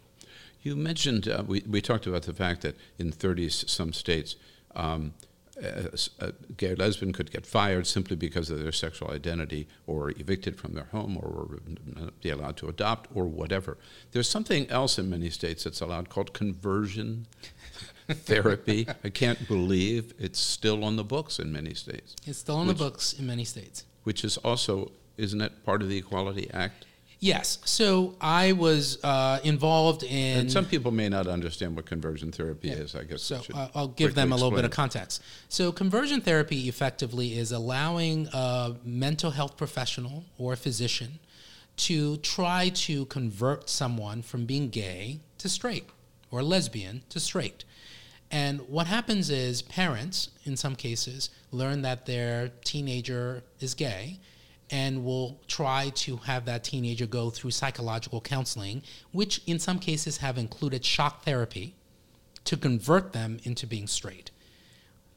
You 0.62 0.74
mentioned, 0.74 1.28
uh, 1.28 1.44
we, 1.46 1.62
we 1.68 1.80
talked 1.80 2.06
about 2.06 2.22
the 2.22 2.34
fact 2.34 2.62
that 2.62 2.76
in 2.98 3.12
30 3.12 3.48
some 3.50 3.92
states, 3.92 4.36
um, 4.74 5.14
a, 5.62 5.90
a, 6.18 6.32
gay 6.56 6.72
or 6.72 6.76
lesbian 6.76 7.12
could 7.12 7.30
get 7.30 7.46
fired 7.46 7.86
simply 7.86 8.16
because 8.16 8.50
of 8.50 8.62
their 8.62 8.72
sexual 8.72 9.10
identity 9.10 9.68
or 9.86 10.10
evicted 10.10 10.58
from 10.58 10.74
their 10.74 10.84
home 10.84 11.16
or 11.16 11.60
be 12.20 12.30
allowed 12.30 12.56
to 12.58 12.68
adopt 12.68 13.08
or 13.14 13.26
whatever. 13.26 13.78
There's 14.12 14.28
something 14.28 14.68
else 14.68 14.98
in 14.98 15.08
many 15.08 15.30
states 15.30 15.64
that's 15.64 15.80
allowed 15.80 16.08
called 16.10 16.32
conversion 16.32 17.26
therapy. 18.08 18.86
I 19.04 19.08
can't 19.08 19.46
believe 19.48 20.12
it's 20.18 20.38
still 20.38 20.84
on 20.84 20.96
the 20.96 21.04
books 21.04 21.38
in 21.38 21.52
many 21.52 21.74
states. 21.74 22.16
It's 22.26 22.38
still 22.38 22.56
on 22.56 22.66
the 22.66 22.74
books 22.74 23.14
in 23.14 23.26
many 23.26 23.44
states. 23.44 23.84
Which 24.06 24.22
is 24.22 24.36
also, 24.38 24.92
isn't 25.16 25.40
it 25.40 25.64
part 25.64 25.82
of 25.82 25.88
the 25.88 25.98
Equality 25.98 26.48
Act? 26.54 26.86
Yes. 27.18 27.58
So 27.64 28.14
I 28.20 28.52
was 28.52 29.02
uh, 29.02 29.40
involved 29.42 30.04
in. 30.04 30.38
And 30.38 30.52
some 30.52 30.64
people 30.64 30.92
may 30.92 31.08
not 31.08 31.26
understand 31.26 31.74
what 31.74 31.86
conversion 31.86 32.30
therapy 32.30 32.68
yeah. 32.68 32.74
is. 32.74 32.94
I 32.94 33.02
guess. 33.02 33.22
So 33.22 33.40
I'll 33.74 33.88
give 33.88 34.14
them 34.14 34.30
a 34.30 34.36
little 34.36 34.52
bit 34.52 34.64
of 34.64 34.70
context. 34.70 35.22
So 35.48 35.72
conversion 35.72 36.20
therapy 36.20 36.68
effectively 36.68 37.36
is 37.36 37.50
allowing 37.50 38.28
a 38.32 38.76
mental 38.84 39.32
health 39.32 39.56
professional 39.56 40.24
or 40.38 40.52
a 40.52 40.56
physician 40.56 41.18
to 41.78 42.16
try 42.18 42.70
to 42.74 43.06
convert 43.06 43.68
someone 43.68 44.22
from 44.22 44.46
being 44.46 44.68
gay 44.68 45.20
to 45.38 45.48
straight 45.48 45.88
or 46.30 46.42
lesbian 46.42 47.02
to 47.08 47.18
straight. 47.18 47.64
And 48.30 48.60
what 48.68 48.86
happens 48.86 49.30
is 49.30 49.62
parents, 49.62 50.30
in 50.44 50.56
some 50.56 50.74
cases, 50.74 51.30
learn 51.52 51.82
that 51.82 52.06
their 52.06 52.48
teenager 52.64 53.42
is 53.60 53.74
gay 53.74 54.18
and 54.70 55.04
will 55.04 55.40
try 55.46 55.90
to 55.94 56.16
have 56.16 56.44
that 56.46 56.64
teenager 56.64 57.06
go 57.06 57.30
through 57.30 57.52
psychological 57.52 58.20
counseling, 58.20 58.82
which 59.12 59.40
in 59.46 59.58
some 59.58 59.78
cases 59.78 60.18
have 60.18 60.38
included 60.38 60.84
shock 60.84 61.24
therapy 61.24 61.74
to 62.44 62.56
convert 62.56 63.12
them 63.12 63.38
into 63.44 63.66
being 63.66 63.86
straight. 63.86 64.30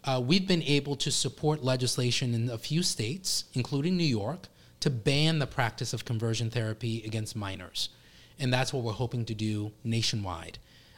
Uh, 0.03 0.21
we've 0.23 0.47
been 0.47 0.63
able 0.63 0.95
to 0.95 1.11
support 1.11 1.63
legislation 1.63 2.33
in 2.33 2.49
a 2.49 2.57
few 2.57 2.83
states, 2.83 3.45
including 3.53 3.97
New 3.97 4.03
York, 4.03 4.47
to 4.79 4.89
ban 4.89 5.39
the 5.39 5.47
practice 5.47 5.93
of 5.93 6.05
conversion 6.05 6.49
therapy 6.49 7.03
against 7.05 7.35
minors. 7.35 7.89
And 8.39 8.53
that's 8.53 8.71
what 8.71 8.83
we're 8.83 8.93
hoping 8.93 9.25
to 9.25 9.33
do 9.33 9.71
nationwide. 9.83 10.57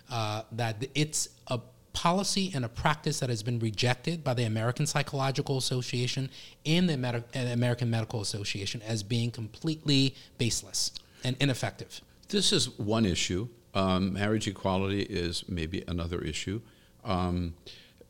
Uh, 0.09 0.43
that 0.51 0.85
it's 0.93 1.29
a 1.47 1.59
policy 1.93 2.51
and 2.53 2.63
a 2.63 2.69
practice 2.69 3.19
that 3.19 3.29
has 3.29 3.43
been 3.43 3.60
rejected 3.60 4.24
by 4.24 4.33
the 4.33 4.43
American 4.43 4.86
Psychological 4.86 5.57
Association 5.57 6.29
and 6.65 6.89
the 6.89 6.98
Medi- 6.98 7.24
American 7.33 7.89
Medical 7.89 8.21
Association 8.21 8.81
as 8.81 9.03
being 9.03 9.31
completely 9.31 10.15
baseless 10.38 10.91
and 11.24 11.36
ineffective. 11.39 12.01
This 12.29 12.53
is 12.53 12.77
one 12.79 13.05
issue. 13.05 13.50
Um, 13.74 14.13
marriage 14.13 14.48
equality 14.48 15.01
is 15.03 15.43
maybe 15.48 15.83
another 15.88 16.21
issue. 16.21 16.62
Um, 17.03 17.55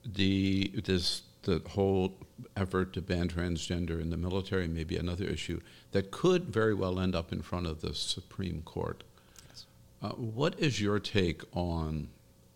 the 0.04 0.72
this 0.84 1.24
the 1.44 1.62
whole 1.70 2.18
effort 2.56 2.94
to 2.94 3.02
ban 3.02 3.28
transgender 3.28 4.00
in 4.00 4.10
the 4.10 4.18
military 4.18 4.68
may 4.68 4.84
be 4.84 4.98
another 4.98 5.26
issue 5.26 5.60
that 5.92 6.12
could 6.12 6.46
very 6.46 6.74
well 6.74 7.00
end 7.00 7.16
up 7.16 7.32
in 7.32 7.42
front 7.42 7.66
of 7.68 7.82
the 7.82 7.94
Supreme 7.94 8.62
Court. 8.62 9.04
Yes. 9.50 9.66
Uh, 10.02 10.10
what 10.10 10.60
is 10.60 10.80
your 10.80 11.00
take 11.00 11.42
on 11.54 12.10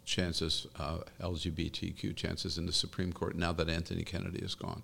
chances, 0.05 0.67
uh, 0.77 1.00
LGBTQ 1.21 2.15
chances 2.15 2.57
in 2.57 2.65
the 2.65 2.74
Supreme 2.74 3.12
Court 3.12 3.35
now 3.35 3.51
that 3.53 3.69
Anthony 3.69 4.03
Kennedy 4.03 4.39
is 4.39 4.55
gone? 4.55 4.83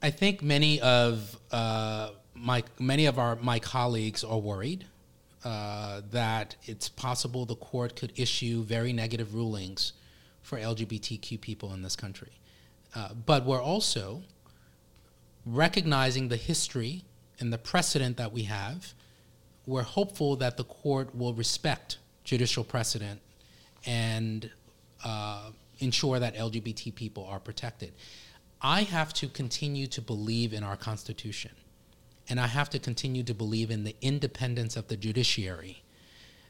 I 0.00 0.10
think 0.10 0.42
many 0.42 0.80
of 0.80 1.38
uh, 1.52 2.10
my 2.34 2.64
many 2.78 3.06
of 3.06 3.18
our 3.18 3.36
my 3.36 3.58
colleagues 3.58 4.24
are 4.24 4.38
worried 4.38 4.86
uh, 5.44 6.02
that 6.10 6.56
it's 6.64 6.88
possible 6.88 7.44
the 7.44 7.56
court 7.56 7.96
could 7.96 8.12
issue 8.16 8.62
very 8.62 8.92
negative 8.92 9.34
rulings 9.34 9.92
for 10.42 10.58
LGBTQ 10.58 11.40
people 11.40 11.72
in 11.72 11.82
this 11.82 11.96
country. 11.96 12.32
Uh, 12.94 13.14
but 13.14 13.44
we're 13.44 13.62
also 13.62 14.22
recognizing 15.46 16.28
the 16.28 16.36
history 16.36 17.04
and 17.38 17.52
the 17.52 17.58
precedent 17.58 18.16
that 18.16 18.32
we 18.32 18.42
have. 18.42 18.94
We're 19.66 19.82
hopeful 19.82 20.36
that 20.36 20.56
the 20.56 20.64
court 20.64 21.14
will 21.14 21.34
respect 21.34 21.98
judicial 22.24 22.64
precedent 22.64 23.20
and 23.86 24.50
uh, 25.04 25.50
ensure 25.78 26.18
that 26.18 26.36
LGBT 26.36 26.94
people 26.94 27.24
are 27.26 27.40
protected. 27.40 27.92
I 28.60 28.82
have 28.82 29.12
to 29.14 29.28
continue 29.28 29.86
to 29.88 30.00
believe 30.00 30.52
in 30.52 30.62
our 30.62 30.76
Constitution, 30.76 31.50
and 32.28 32.38
I 32.38 32.46
have 32.46 32.70
to 32.70 32.78
continue 32.78 33.24
to 33.24 33.34
believe 33.34 33.70
in 33.70 33.84
the 33.84 33.96
independence 34.00 34.76
of 34.76 34.88
the 34.88 34.96
judiciary, 34.96 35.82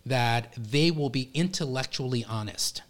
that 0.05 0.53
they 0.57 0.91
will 0.91 1.09
be 1.09 1.31
intellectually 1.33 2.25
honest 2.29 2.83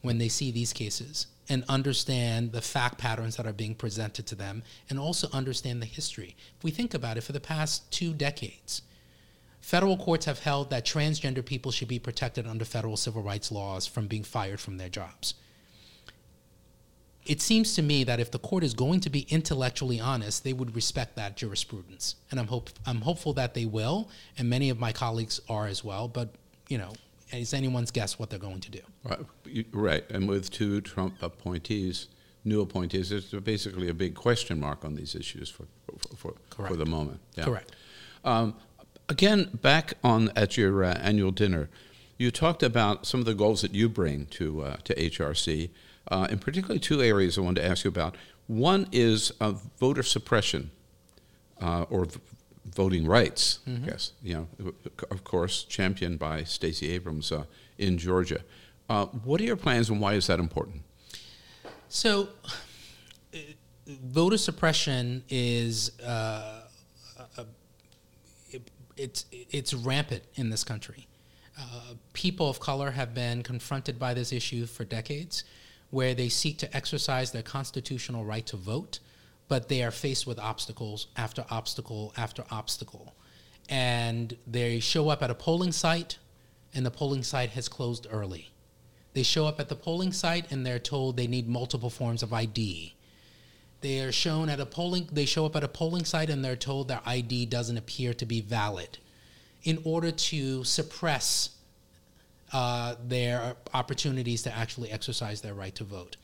when 0.00 0.18
they 0.18 0.28
see 0.28 0.50
these 0.50 0.72
cases 0.72 1.26
and 1.48 1.64
understand 1.68 2.52
the 2.52 2.62
fact 2.62 2.98
patterns 2.98 3.36
that 3.36 3.46
are 3.46 3.52
being 3.52 3.74
presented 3.74 4.26
to 4.26 4.34
them 4.34 4.62
and 4.88 4.98
also 4.98 5.28
understand 5.32 5.82
the 5.82 5.86
history. 5.86 6.36
If 6.56 6.64
we 6.64 6.70
think 6.70 6.94
about 6.94 7.16
it, 7.16 7.22
for 7.22 7.32
the 7.32 7.40
past 7.40 7.90
two 7.90 8.14
decades, 8.14 8.82
federal 9.64 9.96
courts 9.96 10.26
have 10.26 10.40
held 10.40 10.68
that 10.68 10.84
transgender 10.84 11.42
people 11.42 11.72
should 11.72 11.88
be 11.88 11.98
protected 11.98 12.46
under 12.46 12.66
federal 12.66 12.98
civil 12.98 13.22
rights 13.22 13.50
laws 13.50 13.86
from 13.86 14.06
being 14.06 14.22
fired 14.22 14.60
from 14.60 14.76
their 14.76 14.90
jobs 14.90 15.34
it 17.26 17.40
seems 17.40 17.74
to 17.74 17.80
me 17.80 18.04
that 18.04 18.20
if 18.20 18.30
the 18.30 18.38
court 18.38 18.62
is 18.62 18.74
going 18.74 19.00
to 19.00 19.08
be 19.08 19.20
intellectually 19.30 19.98
honest, 19.98 20.44
they 20.44 20.52
would 20.52 20.74
respect 20.76 21.16
that 21.16 21.36
jurisprudence, 21.36 22.16
and 22.30 22.38
I'm 22.38 22.48
hope 22.48 22.68
I'm 22.86 23.00
hopeful 23.00 23.32
that 23.34 23.54
they 23.54 23.64
will, 23.64 24.10
and 24.36 24.50
many 24.50 24.68
of 24.68 24.78
my 24.78 24.92
colleagues 24.92 25.40
are 25.48 25.66
as 25.66 25.82
well. 25.82 26.06
But 26.06 26.34
you 26.68 26.76
know, 26.76 26.92
it's 27.30 27.54
anyone's 27.54 27.90
guess 27.90 28.18
what 28.18 28.28
they're 28.28 28.38
going 28.38 28.60
to 28.60 28.70
do. 28.70 28.80
Right, 29.04 29.66
right. 29.72 30.10
And 30.10 30.28
with 30.28 30.50
two 30.50 30.82
Trump 30.82 31.14
appointees, 31.22 32.08
new 32.44 32.60
appointees, 32.60 33.08
there's 33.08 33.30
basically 33.42 33.88
a 33.88 33.94
big 33.94 34.14
question 34.14 34.60
mark 34.60 34.84
on 34.84 34.94
these 34.94 35.14
issues 35.14 35.48
for 35.48 35.64
for, 36.18 36.34
for, 36.54 36.66
for 36.66 36.76
the 36.76 36.86
moment. 36.86 37.20
Yeah. 37.36 37.44
Correct. 37.44 37.72
Um, 38.24 38.54
again, 39.08 39.50
back 39.52 39.94
on 40.02 40.30
at 40.36 40.56
your 40.56 40.84
uh, 40.84 40.94
annual 40.94 41.30
dinner, 41.30 41.68
you 42.16 42.30
talked 42.30 42.62
about 42.62 43.06
some 43.06 43.20
of 43.20 43.26
the 43.26 43.34
goals 43.34 43.62
that 43.62 43.74
you 43.74 43.88
bring 43.88 44.26
to 44.26 44.62
uh, 44.62 44.76
to 44.84 44.94
HRC 44.94 45.70
uh, 46.08 46.26
and 46.30 46.40
particularly 46.40 46.80
two 46.80 47.02
areas 47.02 47.38
I 47.38 47.40
wanted 47.40 47.62
to 47.62 47.68
ask 47.68 47.84
you 47.84 47.88
about. 47.88 48.16
One 48.46 48.88
is 48.92 49.32
uh, 49.40 49.54
voter 49.78 50.02
suppression 50.02 50.70
uh, 51.60 51.82
or 51.88 52.04
v- 52.04 52.20
voting 52.66 53.06
rights, 53.06 53.60
mm-hmm. 53.66 53.86
yes, 53.86 54.12
you 54.22 54.34
know, 54.34 54.72
of 55.10 55.24
course, 55.24 55.64
championed 55.64 56.18
by 56.18 56.44
Stacey 56.44 56.90
Abrams 56.90 57.32
uh, 57.32 57.44
in 57.78 57.96
Georgia. 57.96 58.40
Uh, 58.88 59.06
what 59.06 59.40
are 59.40 59.44
your 59.44 59.56
plans 59.56 59.88
and 59.88 60.00
why 60.00 60.14
is 60.14 60.26
that 60.26 60.38
important? 60.38 60.82
So, 61.88 62.28
uh, 63.32 63.38
voter 63.86 64.36
suppression 64.36 65.24
is 65.30 65.92
it's 68.96 69.26
it's 69.30 69.74
rampant 69.74 70.22
in 70.34 70.50
this 70.50 70.64
country. 70.64 71.06
Uh, 71.58 71.94
people 72.12 72.48
of 72.48 72.58
color 72.58 72.90
have 72.90 73.14
been 73.14 73.42
confronted 73.42 73.98
by 73.98 74.12
this 74.12 74.32
issue 74.32 74.66
for 74.66 74.84
decades 74.84 75.44
where 75.90 76.14
they 76.14 76.28
seek 76.28 76.58
to 76.58 76.76
exercise 76.76 77.30
their 77.30 77.42
constitutional 77.42 78.24
right 78.24 78.44
to 78.46 78.56
vote, 78.56 78.98
but 79.46 79.68
they 79.68 79.82
are 79.82 79.92
faced 79.92 80.26
with 80.26 80.38
obstacles 80.38 81.06
after 81.16 81.44
obstacle 81.50 82.12
after 82.16 82.44
obstacle. 82.50 83.14
And 83.68 84.36
they 84.46 84.80
show 84.80 85.08
up 85.08 85.22
at 85.22 85.30
a 85.30 85.34
polling 85.34 85.72
site, 85.72 86.18
and 86.74 86.84
the 86.84 86.90
polling 86.90 87.22
site 87.22 87.50
has 87.50 87.68
closed 87.68 88.06
early. 88.10 88.50
They 89.14 89.22
show 89.22 89.46
up 89.46 89.60
at 89.60 89.68
the 89.68 89.76
polling 89.76 90.12
site 90.12 90.50
and 90.50 90.66
they're 90.66 90.80
told 90.80 91.16
they 91.16 91.28
need 91.28 91.48
multiple 91.48 91.88
forms 91.88 92.22
of 92.22 92.32
ID. 92.32 92.94
They 93.84 94.00
are 94.00 94.12
shown 94.12 94.48
at 94.48 94.60
a 94.60 94.64
polling 94.64 95.10
they 95.12 95.26
show 95.26 95.44
up 95.44 95.56
at 95.56 95.62
a 95.62 95.68
polling 95.68 96.06
site 96.06 96.30
and 96.30 96.42
they're 96.42 96.56
told 96.56 96.88
their 96.88 97.02
ID 97.04 97.44
doesn't 97.44 97.76
appear 97.76 98.14
to 98.14 98.24
be 98.24 98.40
valid 98.40 98.96
in 99.62 99.78
order 99.84 100.10
to 100.10 100.64
suppress 100.64 101.50
uh, 102.54 102.94
their 103.06 103.56
opportunities 103.74 104.40
to 104.44 104.56
actually 104.56 104.90
exercise 104.90 105.42
their 105.42 105.52
right 105.52 105.74
to 105.74 105.84
vote. 105.84 106.16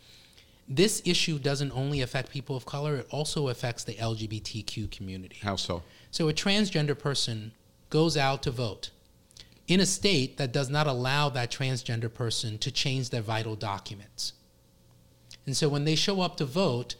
This 0.68 1.02
issue 1.04 1.38
doesn't 1.38 1.70
only 1.72 2.00
affect 2.00 2.30
people 2.30 2.56
of 2.56 2.64
color, 2.64 2.96
it 2.96 3.06
also 3.10 3.48
affects 3.48 3.84
the 3.84 3.92
LGBTQ 3.92 4.90
community. 4.90 5.36
How 5.42 5.56
so? 5.56 5.82
So, 6.10 6.30
a 6.30 6.32
transgender 6.32 6.98
person 6.98 7.52
goes 7.90 8.16
out 8.16 8.42
to 8.44 8.50
vote 8.50 8.88
in 9.68 9.80
a 9.80 9.86
state 9.86 10.38
that 10.38 10.50
does 10.50 10.70
not 10.70 10.86
allow 10.86 11.28
that 11.28 11.52
transgender 11.52 12.10
person 12.10 12.56
to 12.56 12.70
change 12.70 13.10
their 13.10 13.20
vital 13.20 13.54
documents. 13.54 14.32
And 15.44 15.54
so, 15.54 15.68
when 15.68 15.84
they 15.84 15.94
show 15.94 16.22
up 16.22 16.38
to 16.38 16.46
vote, 16.46 16.94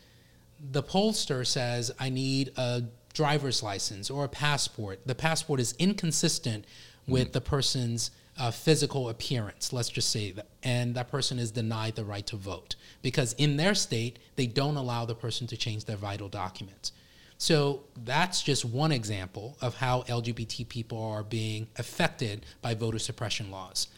the 0.71 0.83
pollster 0.83 1.47
says, 1.47 1.91
I 1.99 2.11
need 2.11 2.53
a 2.57 2.85
driver's 3.13 3.63
license 3.63 4.11
or 4.11 4.25
a 4.25 4.29
passport. 4.29 5.01
The 5.07 5.15
passport 5.15 5.61
is 5.61 5.75
inconsistent 5.79 6.65
with 7.07 7.29
mm. 7.29 7.33
the 7.33 7.41
person's 7.41 8.11
uh, 8.39 8.51
physical 8.51 9.11
appearance, 9.11 9.73
let's 9.73 9.91
just 9.91 10.09
say 10.09 10.31
that, 10.33 10.47
and 10.63 10.95
that 10.95 11.11
person 11.11 11.39
is 11.39 11.51
denied 11.51 11.95
the 11.95 12.05
right 12.05 12.27
to 12.27 12.37
vote 12.37 12.75
because 13.03 13.35
in 13.35 13.59
their 13.59 13.75
state, 13.75 14.19
they 14.37 14.47
don't 14.47 14.77
allow 14.77 15.05
the 15.05 15.15
person 15.15 15.47
to 15.49 15.57
change 15.57 15.85
their 15.85 15.97
vital 15.97 16.29
documents. 16.29 16.93
So 17.37 17.85
that's 18.05 18.43
just 18.43 18.65
one 18.65 18.93
example 18.93 19.59
of 19.61 19.77
how 19.77 20.03
LGBT 20.03 20.69
people 20.69 21.03
are 21.03 21.23
being 21.23 21.69
affected 21.77 22.47
by 22.63 22.75
voter 22.75 22.99
suppression 22.99 23.51
laws. 23.51 23.89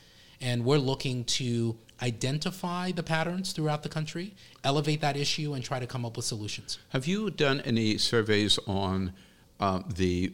And 0.42 0.64
we're 0.64 0.78
looking 0.78 1.24
to 1.24 1.76
identify 2.02 2.90
the 2.90 3.02
patterns 3.02 3.52
throughout 3.52 3.82
the 3.84 3.88
country, 3.88 4.34
elevate 4.64 5.00
that 5.00 5.16
issue, 5.16 5.54
and 5.54 5.62
try 5.64 5.78
to 5.78 5.86
come 5.86 6.04
up 6.04 6.16
with 6.16 6.26
solutions. 6.26 6.78
Have 6.88 7.06
you 7.06 7.30
done 7.30 7.60
any 7.60 7.96
surveys 7.96 8.58
on 8.66 9.12
uh, 9.60 9.80
the 9.86 10.32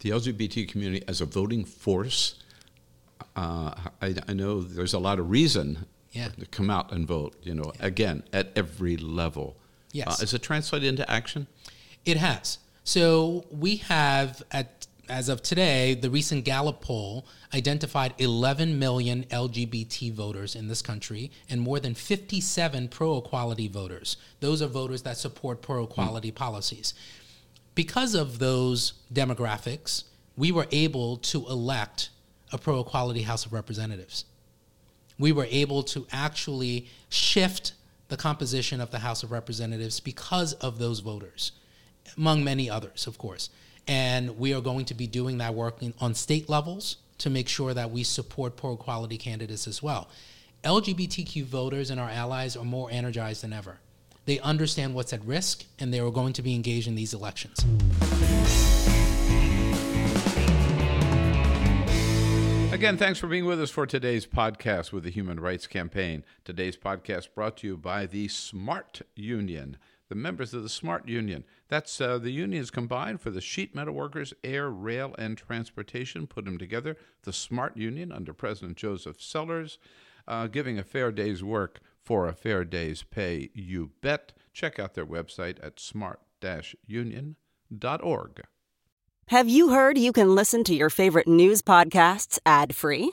the 0.00 0.10
LGBT 0.10 0.66
community 0.66 1.04
as 1.06 1.20
a 1.20 1.26
voting 1.26 1.64
force 1.64 2.42
uh, 3.36 3.74
I, 4.00 4.14
I, 4.28 4.32
know 4.34 4.60
there's 4.60 4.92
a 4.92 4.98
lot 4.98 5.18
of 5.18 5.30
reason 5.30 5.86
yeah. 6.12 6.28
to 6.28 6.46
come 6.46 6.70
out 6.70 6.92
and 6.92 7.06
vote. 7.06 7.34
You 7.42 7.54
know, 7.54 7.72
again 7.80 8.24
at 8.32 8.52
every 8.56 8.96
level. 8.96 9.56
Yes. 9.92 10.20
Uh, 10.20 10.24
is 10.24 10.34
it 10.34 10.42
translated 10.42 10.88
into 10.88 11.10
action? 11.10 11.46
It 12.04 12.16
has. 12.16 12.58
So 12.84 13.46
we 13.50 13.76
have 13.76 14.42
at 14.50 14.81
as 15.12 15.28
of 15.28 15.42
today, 15.42 15.94
the 15.94 16.08
recent 16.08 16.44
Gallup 16.44 16.80
poll 16.80 17.26
identified 17.54 18.14
11 18.16 18.78
million 18.78 19.24
LGBT 19.24 20.10
voters 20.12 20.56
in 20.56 20.68
this 20.68 20.80
country 20.80 21.30
and 21.50 21.60
more 21.60 21.78
than 21.78 21.94
57 21.94 22.88
pro 22.88 23.18
equality 23.18 23.68
voters. 23.68 24.16
Those 24.40 24.62
are 24.62 24.66
voters 24.66 25.02
that 25.02 25.18
support 25.18 25.60
pro 25.60 25.84
equality 25.84 26.32
mm. 26.32 26.34
policies. 26.34 26.94
Because 27.74 28.14
of 28.14 28.38
those 28.38 28.94
demographics, 29.12 30.04
we 30.36 30.50
were 30.50 30.66
able 30.72 31.18
to 31.18 31.46
elect 31.46 32.08
a 32.50 32.56
pro 32.56 32.80
equality 32.80 33.22
House 33.22 33.44
of 33.44 33.52
Representatives. 33.52 34.24
We 35.18 35.30
were 35.30 35.46
able 35.50 35.82
to 35.84 36.06
actually 36.10 36.88
shift 37.10 37.74
the 38.08 38.16
composition 38.16 38.80
of 38.80 38.90
the 38.90 38.98
House 39.00 39.22
of 39.22 39.30
Representatives 39.30 40.00
because 40.00 40.54
of 40.54 40.78
those 40.78 41.00
voters, 41.00 41.52
among 42.16 42.44
many 42.44 42.70
others, 42.70 43.06
of 43.06 43.18
course. 43.18 43.50
And 43.88 44.38
we 44.38 44.54
are 44.54 44.60
going 44.60 44.84
to 44.86 44.94
be 44.94 45.06
doing 45.06 45.38
that 45.38 45.54
work 45.54 45.78
on 46.00 46.14
state 46.14 46.48
levels 46.48 46.96
to 47.18 47.30
make 47.30 47.48
sure 47.48 47.74
that 47.74 47.90
we 47.90 48.02
support 48.02 48.56
pro 48.56 48.74
equality 48.74 49.18
candidates 49.18 49.66
as 49.66 49.82
well. 49.82 50.08
LGBTQ 50.64 51.44
voters 51.44 51.90
and 51.90 52.00
our 52.00 52.10
allies 52.10 52.56
are 52.56 52.64
more 52.64 52.88
energized 52.90 53.42
than 53.42 53.52
ever. 53.52 53.78
They 54.24 54.38
understand 54.40 54.94
what's 54.94 55.12
at 55.12 55.24
risk 55.24 55.64
and 55.78 55.92
they 55.92 55.98
are 55.98 56.10
going 56.10 56.32
to 56.34 56.42
be 56.42 56.54
engaged 56.54 56.86
in 56.86 56.94
these 56.94 57.12
elections. 57.12 57.64
Again, 62.72 62.96
thanks 62.96 63.18
for 63.18 63.26
being 63.26 63.44
with 63.44 63.60
us 63.60 63.70
for 63.70 63.86
today's 63.86 64.26
podcast 64.26 64.92
with 64.92 65.04
the 65.04 65.10
Human 65.10 65.38
Rights 65.38 65.66
Campaign. 65.66 66.24
Today's 66.44 66.76
podcast 66.76 67.28
brought 67.34 67.58
to 67.58 67.66
you 67.66 67.76
by 67.76 68.06
the 68.06 68.28
SMART 68.28 69.02
Union, 69.14 69.76
the 70.12 70.16
members 70.16 70.52
of 70.52 70.62
the 70.62 70.68
SMART 70.68 71.08
Union. 71.08 71.42
That's 71.68 71.98
uh, 71.98 72.18
the 72.18 72.32
unions 72.32 72.70
combined 72.70 73.22
for 73.22 73.30
the 73.30 73.40
sheet 73.40 73.74
metal 73.74 73.94
workers, 73.94 74.34
air, 74.44 74.68
rail, 74.68 75.14
and 75.16 75.38
transportation. 75.38 76.26
Put 76.26 76.44
them 76.44 76.58
together. 76.58 76.98
The 77.22 77.32
SMART 77.32 77.78
Union 77.78 78.12
under 78.12 78.34
President 78.34 78.76
Joseph 78.76 79.22
Sellers, 79.22 79.78
uh, 80.28 80.48
giving 80.48 80.78
a 80.78 80.84
fair 80.84 81.10
day's 81.12 81.42
work 81.42 81.80
for 81.98 82.28
a 82.28 82.34
fair 82.34 82.62
day's 82.62 83.02
pay. 83.02 83.48
You 83.54 83.92
bet. 84.02 84.34
Check 84.52 84.78
out 84.78 84.92
their 84.92 85.06
website 85.06 85.56
at 85.62 85.80
smart-union.org. 85.80 88.40
Have 89.28 89.48
you 89.48 89.70
heard 89.70 89.96
you 89.96 90.12
can 90.12 90.34
listen 90.34 90.62
to 90.64 90.74
your 90.74 90.90
favorite 90.90 91.26
news 91.26 91.62
podcasts 91.62 92.38
ad 92.44 92.74
free? 92.74 93.12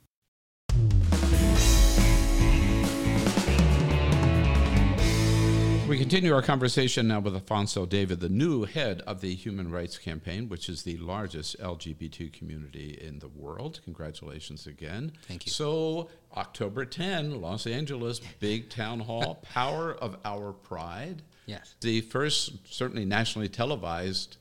We 5.90 5.98
continue 5.98 6.36
our 6.36 6.44
conversation 6.44 7.08
now 7.08 7.22
with 7.22 7.34
Alphonso 7.34 7.88
David, 7.88 8.20
the 8.20 8.30
new 8.30 8.66
head 8.66 9.02
of 9.08 9.22
the 9.22 9.34
Human 9.34 9.72
Rights 9.72 9.98
Campaign, 9.98 10.48
which 10.48 10.70
is 10.70 10.84
the 10.84 10.98
largest 10.98 11.60
LGBT 11.60 12.32
community 12.34 13.00
in 13.02 13.18
the 13.18 13.30
world. 13.30 13.80
Congratulations 13.84 14.68
again. 14.68 15.12
Thank 15.28 15.48
you. 15.48 15.52
So, 15.52 16.12
October 16.38 16.86
10, 16.86 17.42
Los 17.42 17.66
Angeles, 17.66 18.22
big 18.40 18.70
town 18.70 19.00
hall, 19.00 19.42
Power 19.42 19.96
of 19.96 20.18
Our 20.24 20.54
Pride. 20.54 21.24
Yes. 21.46 21.76
The 21.82 22.02
first, 22.02 22.54
certainly 22.74 23.06
nationally 23.06 23.50
televised 23.50 24.38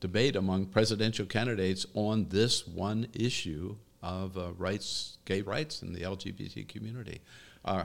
debate 0.00 0.36
among 0.36 0.66
presidential 0.66 1.26
candidates 1.26 1.86
on 1.94 2.26
this 2.28 2.66
one 2.66 3.06
issue 3.12 3.76
of 4.02 4.36
uh, 4.36 4.52
rights, 4.52 5.18
gay 5.24 5.42
rights 5.42 5.82
in 5.82 5.92
the 5.92 6.00
LGBT 6.00 6.66
community. 6.68 7.20
Uh, 7.64 7.84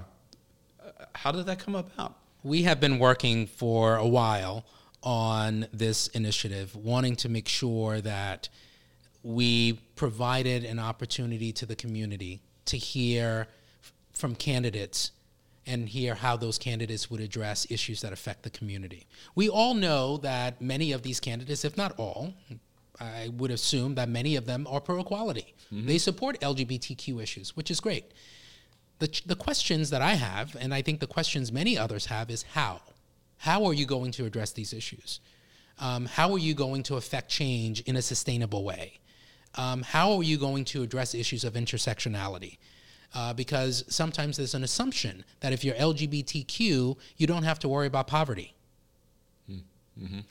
how 1.14 1.32
did 1.32 1.46
that 1.46 1.60
come 1.60 1.76
about? 1.76 2.16
We 2.44 2.64
have 2.64 2.80
been 2.80 3.00
working 3.00 3.48
for 3.48 3.96
a 3.96 4.08
while 4.08 4.66
on 5.04 5.68
this 5.74 6.08
initiative, 6.10 6.76
wanting 6.76 7.16
to 7.18 7.30
make 7.30 7.48
sure 7.48 8.02
that 8.02 8.50
we 9.24 9.74
provided 9.96 10.64
an 10.64 10.80
opportunity 10.80 11.52
to 11.52 11.66
the 11.66 11.76
community 11.76 12.42
to 12.66 12.78
hear 12.78 13.48
f- 13.84 13.94
from 14.14 14.36
candidates 14.36 15.12
and 15.68 15.90
hear 15.90 16.16
how 16.16 16.38
those 16.38 16.58
candidates 16.58 17.10
would 17.10 17.20
address 17.22 17.66
issues 17.70 18.02
that 18.02 18.14
affect 18.14 18.44
the 18.44 18.50
community. 18.50 19.08
We 19.34 19.50
all 19.50 19.74
know 19.74 20.18
that 20.18 20.62
many 20.62 20.92
of 20.92 21.02
these 21.02 21.20
candidates, 21.20 21.66
if 21.66 21.76
not 21.76 21.94
all, 21.98 22.34
I 23.00 23.30
would 23.36 23.52
assume 23.52 23.96
that 23.96 24.08
many 24.10 24.36
of 24.36 24.46
them 24.46 24.68
are 24.70 24.80
pro 24.80 25.00
equality. 25.00 25.54
They 25.88 25.98
support 25.98 26.40
LGBTQ 26.40 27.22
issues, 27.22 27.56
which 27.56 27.70
is 27.72 27.80
great. 27.80 28.06
The, 29.00 29.08
ch- 29.10 29.24
the 29.26 29.36
questions 29.36 29.90
that 29.90 30.02
I 30.02 30.14
have, 30.14 30.56
and 30.60 30.74
I 30.74 30.82
think 30.82 31.00
the 31.00 31.08
questions 31.08 31.52
many 31.52 31.78
others 31.78 32.06
have, 32.06 32.30
is 32.30 32.44
how? 32.44 32.82
How 33.38 33.66
are 33.66 33.74
you 33.74 33.86
going 33.86 34.12
to 34.14 34.26
address 34.26 34.54
these 34.54 34.72
issues? 34.72 35.20
Um, 35.80 36.06
how 36.06 36.32
are 36.32 36.38
you 36.38 36.54
going 36.54 36.84
to 36.84 36.96
affect 36.96 37.30
change 37.30 37.82
in 37.82 37.98
a 37.98 38.02
sustainable 38.02 38.64
way? 38.64 39.00
Um, 39.56 39.82
how 39.82 40.14
are 40.14 40.24
you 40.24 40.38
going 40.38 40.64
to 40.66 40.84
address 40.84 41.14
issues 41.14 41.44
of 41.44 41.54
intersectionality? 41.54 42.58
Uh, 43.16 43.32
because 43.34 43.86
sometimes 43.88 44.36
there's 44.36 44.54
an 44.54 44.64
assumption 44.64 45.24
that 45.40 45.54
if 45.54 45.64
you're 45.64 45.76
LGBTQ, 45.76 46.98
you 47.16 47.28
don't 47.28 47.44
have 47.44 47.60
to 47.60 47.70
worry 47.70 47.88
about 47.88 48.08
poverty, 48.08 48.54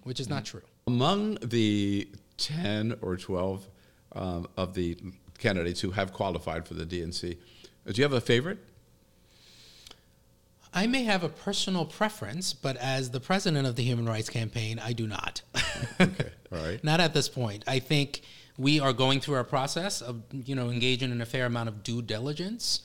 which 0.02 0.20
is 0.20 0.28
not 0.28 0.44
true. 0.44 0.60
Among 0.86 1.36
the 1.36 2.06
10 2.36 2.96
or 3.00 3.16
12 3.16 3.66
um, 4.12 4.46
of 4.58 4.74
the 4.74 4.98
candidates 5.38 5.80
who 5.80 5.92
have 5.92 6.12
qualified 6.12 6.68
for 6.68 6.74
the 6.74 6.84
DNC, 6.84 7.38
do 7.86 7.92
you 7.94 8.02
have 8.02 8.12
a 8.12 8.20
favorite? 8.20 8.58
I 10.74 10.86
may 10.86 11.04
have 11.04 11.22
a 11.22 11.28
personal 11.28 11.86
preference, 11.86 12.52
but 12.52 12.76
as 12.76 13.10
the 13.10 13.20
president 13.20 13.66
of 13.66 13.76
the 13.76 13.84
Human 13.84 14.06
Rights 14.06 14.28
Campaign, 14.28 14.78
I 14.78 14.92
do 14.92 15.06
not. 15.06 15.40
Okay, 16.00 16.30
all 16.52 16.58
right. 16.58 16.82
Not 16.84 17.00
at 17.00 17.14
this 17.14 17.28
point. 17.28 17.62
I 17.68 17.78
think 17.78 18.22
we 18.56 18.78
are 18.80 18.92
going 18.92 19.20
through 19.20 19.34
our 19.34 19.44
process 19.44 20.00
of, 20.00 20.22
you 20.32 20.54
know, 20.54 20.70
engaging 20.70 21.10
in 21.10 21.20
a 21.20 21.26
fair 21.26 21.46
amount 21.46 21.68
of 21.68 21.82
due 21.82 22.02
diligence 22.02 22.80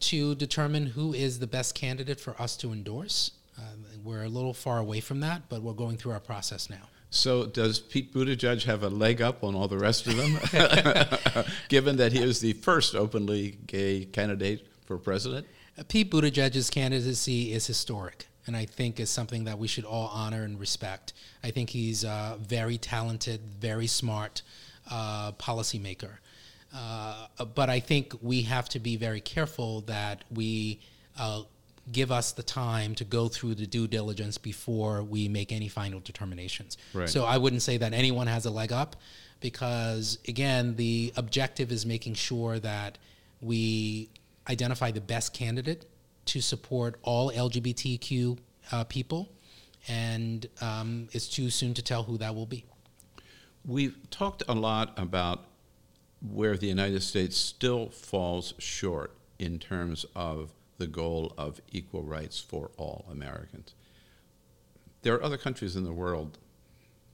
to 0.00 0.34
determine 0.34 0.86
who 0.86 1.12
is 1.12 1.38
the 1.38 1.46
best 1.46 1.74
candidate 1.74 2.20
for 2.20 2.40
us 2.40 2.56
to 2.56 2.72
endorse. 2.72 3.32
Uh, 3.58 3.62
we're 4.02 4.24
a 4.24 4.28
little 4.28 4.54
far 4.54 4.78
away 4.78 5.00
from 5.00 5.20
that, 5.20 5.42
but 5.48 5.62
we're 5.62 5.72
going 5.74 5.96
through 5.96 6.12
our 6.12 6.20
process 6.20 6.70
now. 6.70 6.88
So 7.10 7.44
does 7.44 7.78
Pete 7.78 8.12
Buttigieg 8.14 8.64
have 8.64 8.82
a 8.82 8.88
leg 8.88 9.20
up 9.20 9.44
on 9.44 9.54
all 9.54 9.68
the 9.68 9.78
rest 9.78 10.06
of 10.06 10.16
them, 10.16 11.44
given 11.68 11.96
that 11.96 12.12
he 12.12 12.22
is 12.22 12.40
the 12.40 12.54
first 12.54 12.94
openly 12.94 13.58
gay 13.66 14.06
candidate 14.06 14.66
for 14.86 14.96
president? 14.96 15.46
Uh, 15.78 15.82
Pete 15.86 16.10
Buttigieg's 16.10 16.70
candidacy 16.70 17.52
is 17.52 17.66
historic, 17.66 18.28
and 18.46 18.56
I 18.56 18.64
think 18.64 18.98
is 18.98 19.10
something 19.10 19.44
that 19.44 19.58
we 19.58 19.68
should 19.68 19.84
all 19.84 20.08
honor 20.08 20.44
and 20.44 20.58
respect. 20.58 21.12
I 21.44 21.50
think 21.50 21.68
he's 21.68 22.02
a 22.02 22.38
very 22.40 22.78
talented, 22.78 23.42
very 23.60 23.86
smart 23.86 24.40
uh, 24.92 25.32
policymaker. 25.32 26.18
Uh, 26.74 27.26
but 27.54 27.70
I 27.70 27.80
think 27.80 28.14
we 28.20 28.42
have 28.42 28.68
to 28.70 28.78
be 28.78 28.96
very 28.96 29.20
careful 29.20 29.80
that 29.82 30.24
we 30.30 30.80
uh, 31.18 31.42
give 31.90 32.12
us 32.12 32.32
the 32.32 32.42
time 32.42 32.94
to 32.96 33.04
go 33.04 33.28
through 33.28 33.54
the 33.54 33.66
due 33.66 33.86
diligence 33.86 34.38
before 34.38 35.02
we 35.02 35.28
make 35.28 35.50
any 35.50 35.68
final 35.68 36.00
determinations. 36.00 36.76
Right. 36.92 37.08
So 37.08 37.24
I 37.24 37.38
wouldn't 37.38 37.62
say 37.62 37.78
that 37.78 37.92
anyone 37.92 38.26
has 38.26 38.44
a 38.46 38.50
leg 38.50 38.72
up 38.72 38.96
because, 39.40 40.18
again, 40.28 40.76
the 40.76 41.12
objective 41.16 41.72
is 41.72 41.84
making 41.84 42.14
sure 42.14 42.58
that 42.60 42.98
we 43.40 44.10
identify 44.48 44.90
the 44.90 45.00
best 45.00 45.34
candidate 45.34 45.86
to 46.26 46.40
support 46.40 46.98
all 47.02 47.32
LGBTQ 47.32 48.38
uh, 48.70 48.84
people, 48.84 49.30
and 49.88 50.46
um, 50.60 51.08
it's 51.12 51.28
too 51.28 51.50
soon 51.50 51.74
to 51.74 51.82
tell 51.82 52.04
who 52.04 52.18
that 52.18 52.34
will 52.34 52.46
be. 52.46 52.64
We've 53.64 53.96
talked 54.10 54.42
a 54.48 54.54
lot 54.54 54.92
about 54.96 55.44
where 56.20 56.56
the 56.56 56.66
United 56.66 57.02
States 57.02 57.36
still 57.36 57.90
falls 57.90 58.54
short 58.58 59.16
in 59.38 59.58
terms 59.58 60.04
of 60.14 60.52
the 60.78 60.86
goal 60.86 61.32
of 61.38 61.60
equal 61.70 62.02
rights 62.02 62.40
for 62.40 62.70
all 62.76 63.04
Americans. 63.10 63.74
There 65.02 65.14
are 65.14 65.22
other 65.22 65.36
countries 65.36 65.76
in 65.76 65.84
the 65.84 65.92
world 65.92 66.38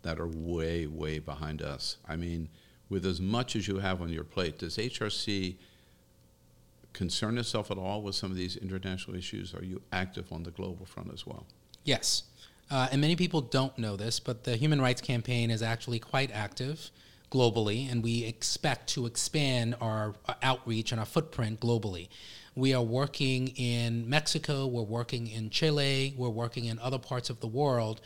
that 0.03 0.19
are 0.19 0.27
way, 0.27 0.87
way 0.87 1.19
behind 1.19 1.63
us. 1.63 1.97
I 2.07 2.17
mean, 2.17 2.49
with 2.89 3.05
as 3.05 3.21
much 3.21 3.57
as 3.57 3.69
you 3.69 3.79
have 3.79 4.01
on 4.01 4.09
your 4.09 4.25
plate, 4.25 4.59
does 4.59 4.77
HRC 4.77 5.57
concern 6.93 7.39
itself 7.39 7.71
at 7.71 7.79
all 7.79 8.03
with 8.03 8.15
some 8.15 8.31
of 8.31 8.37
these 8.37 8.57
international 8.57 9.17
issues? 9.17 9.55
Are 9.55 9.65
you 9.65 9.83
active 9.93 10.33
on 10.33 10.43
the 10.43 10.51
global 10.51 10.87
front 10.87 11.13
as 11.13 11.27
well? 11.27 11.47
Yes. 11.85 12.25
Uh, 12.71 12.89
and 12.93 13.01
many 13.01 13.17
people 13.17 13.41
don't 13.41 13.79
know 13.79 13.97
this, 13.97 14.21
but 14.21 14.45
the 14.45 14.57
Human 14.57 14.81
Rights 14.81 15.01
Campaign 15.01 15.51
is 15.51 15.63
actually 15.63 15.99
quite 15.99 16.31
active 16.33 16.91
globally, 17.31 17.91
and 17.91 18.03
we 18.03 18.25
expect 18.25 18.89
to 18.91 19.07
expand 19.07 19.75
our 19.81 20.15
uh, 20.27 20.35
outreach 20.43 20.93
and 20.93 21.01
our 21.01 21.07
footprint 21.07 21.61
globally. 21.61 22.09
We 22.55 22.75
are 22.75 22.83
working 22.83 23.49
in 23.49 24.09
Mexico, 24.09 24.67
we're 24.67 24.83
working 24.83 25.29
in 25.29 25.51
Chile, 25.51 26.15
we're 26.17 26.29
working 26.29 26.67
in 26.67 26.79
other 26.79 26.99
parts 26.99 27.31
of 27.31 27.41
the 27.41 27.47
world 27.47 28.01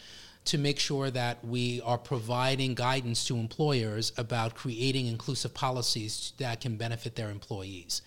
to 0.45 0.59
make 0.59 0.79
sure 0.79 1.11
that 1.11 1.45
we 1.45 1.81
are 1.83 1.99
providing 1.99 2.75
guidance 2.75 3.25
to 3.27 3.37
employers 3.37 4.13
about 4.17 4.55
creating 4.55 5.07
inclusive 5.07 5.55
policies 5.55 6.33
that 6.39 6.61
can 6.61 6.77
benefit 6.77 7.15
their 7.15 7.31
employees. 7.31 8.03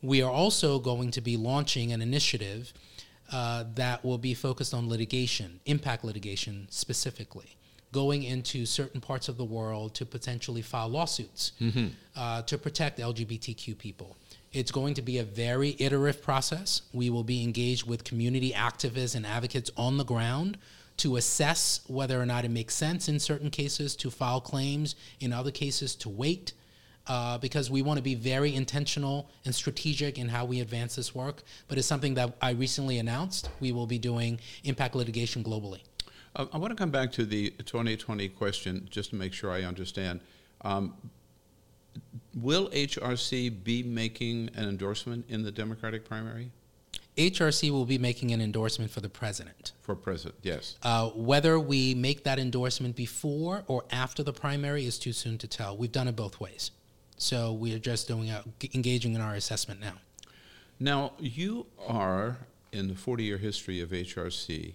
We 0.00 0.22
are 0.22 0.30
also 0.30 0.78
going 0.78 1.10
to 1.12 1.20
be 1.20 1.36
launching 1.36 1.92
an 1.92 2.00
initiative 2.00 2.72
uh, 3.34 3.64
that 3.74 4.04
will 4.04 4.16
be 4.16 4.32
focused 4.32 4.72
on 4.72 4.88
litigation, 4.88 5.58
impact 5.66 6.04
litigation 6.04 6.68
specifically, 6.70 7.56
going 7.90 8.22
into 8.22 8.64
certain 8.64 9.00
parts 9.00 9.28
of 9.28 9.36
the 9.36 9.44
world 9.44 9.92
to 9.92 10.06
potentially 10.06 10.62
file 10.62 10.88
lawsuits 10.88 11.50
uh, 12.14 12.42
to 12.42 12.56
protect 12.56 13.00
LGBTQ 13.00 13.76
people. 13.76 14.16
It's 14.52 14.70
going 14.70 14.94
to 14.94 15.02
be 15.02 15.18
a 15.18 15.24
very 15.24 15.74
iterative 15.80 16.22
process. 16.22 16.82
We 16.92 17.10
will 17.10 17.24
be 17.24 17.42
engaged 17.42 17.88
with 17.88 18.04
community 18.04 18.52
activists 18.52 19.16
and 19.16 19.26
advocates 19.26 19.68
on 19.76 19.96
the 19.96 20.04
ground 20.04 20.56
to 20.98 21.16
assess 21.16 21.80
whether 21.88 22.22
or 22.22 22.26
not 22.26 22.44
it 22.44 22.52
makes 22.52 22.76
sense 22.76 23.08
in 23.08 23.18
certain 23.18 23.50
cases 23.50 23.96
to 23.96 24.12
file 24.12 24.40
claims, 24.40 24.94
in 25.18 25.32
other 25.32 25.50
cases 25.50 25.96
to 25.96 26.08
wait, 26.08 26.52
uh, 27.06 27.38
because 27.38 27.70
we 27.70 27.82
want 27.82 27.98
to 27.98 28.02
be 28.02 28.14
very 28.14 28.54
intentional 28.54 29.28
and 29.44 29.54
strategic 29.54 30.18
in 30.18 30.28
how 30.28 30.44
we 30.44 30.60
advance 30.60 30.96
this 30.96 31.14
work. 31.14 31.42
But 31.68 31.78
it's 31.78 31.86
something 31.86 32.14
that 32.14 32.34
I 32.40 32.50
recently 32.50 32.98
announced. 32.98 33.50
We 33.60 33.72
will 33.72 33.86
be 33.86 33.98
doing 33.98 34.40
impact 34.64 34.94
litigation 34.94 35.44
globally. 35.44 35.80
Uh, 36.36 36.46
I 36.52 36.58
want 36.58 36.70
to 36.70 36.76
come 36.76 36.90
back 36.90 37.12
to 37.12 37.24
the 37.24 37.50
2020 37.50 38.28
question 38.30 38.88
just 38.90 39.10
to 39.10 39.16
make 39.16 39.32
sure 39.32 39.50
I 39.50 39.62
understand. 39.62 40.20
Um, 40.62 40.94
will 42.34 42.68
HRC 42.70 43.62
be 43.62 43.82
making 43.82 44.50
an 44.54 44.68
endorsement 44.68 45.26
in 45.28 45.42
the 45.42 45.52
Democratic 45.52 46.04
primary 46.04 46.50
HRC 47.16 47.70
will 47.70 47.84
be 47.84 47.98
making 47.98 48.32
an 48.32 48.40
endorsement 48.40 48.90
for 48.90 49.00
the 49.00 49.08
president. 49.08 49.72
for 49.82 49.94
president? 49.94 50.36
Yes. 50.42 50.76
Uh, 50.82 51.10
whether 51.10 51.60
we 51.60 51.94
make 51.94 52.24
that 52.24 52.38
endorsement 52.38 52.96
before 52.96 53.62
or 53.68 53.84
after 53.90 54.22
the 54.22 54.32
primary 54.32 54.84
is 54.84 54.98
too 54.98 55.12
soon 55.12 55.38
to 55.38 55.46
tell. 55.46 55.76
We've 55.76 55.92
done 55.92 56.08
it 56.08 56.16
both 56.16 56.40
ways. 56.40 56.72
So 57.16 57.52
we 57.52 57.74
are 57.74 57.78
just 57.78 58.08
doing 58.08 58.30
a, 58.30 58.44
engaging 58.74 59.14
in 59.14 59.20
our 59.20 59.34
assessment 59.34 59.80
now. 59.80 59.94
Now, 60.80 61.12
you 61.18 61.66
are, 61.86 62.38
in 62.72 62.88
the 62.88 62.94
40 62.94 63.24
year 63.24 63.38
history 63.38 63.80
of 63.80 63.90
HRC, 63.90 64.74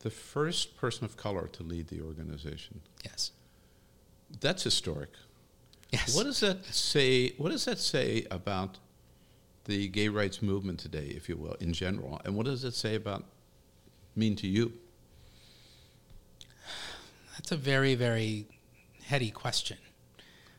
the 0.00 0.10
first 0.10 0.76
person 0.76 1.04
of 1.04 1.16
color 1.16 1.48
to 1.48 1.62
lead 1.62 1.88
the 1.88 2.00
organization. 2.00 2.80
Yes. 3.04 3.32
That's 4.40 4.62
historic. 4.62 5.10
Yes. 5.90 6.16
What 6.16 6.24
does 6.24 6.40
that 6.40 6.64
say? 6.64 7.34
What 7.36 7.50
does 7.52 7.64
that 7.66 7.78
say 7.78 8.26
about 8.30 8.78
the 9.64 9.88
gay 9.88 10.08
rights 10.08 10.42
movement 10.42 10.80
today, 10.80 11.12
if 11.16 11.28
you 11.28 11.36
will, 11.36 11.54
in 11.54 11.72
general? 11.72 12.20
And 12.24 12.34
what 12.34 12.46
does 12.46 12.64
it 12.64 12.74
say 12.74 12.96
about 12.96 13.24
mean 14.16 14.36
to 14.36 14.46
you? 14.46 14.72
That's 17.34 17.52
a 17.52 17.56
very, 17.56 17.94
very 17.94 18.46
heady 19.04 19.30
question. 19.30 19.76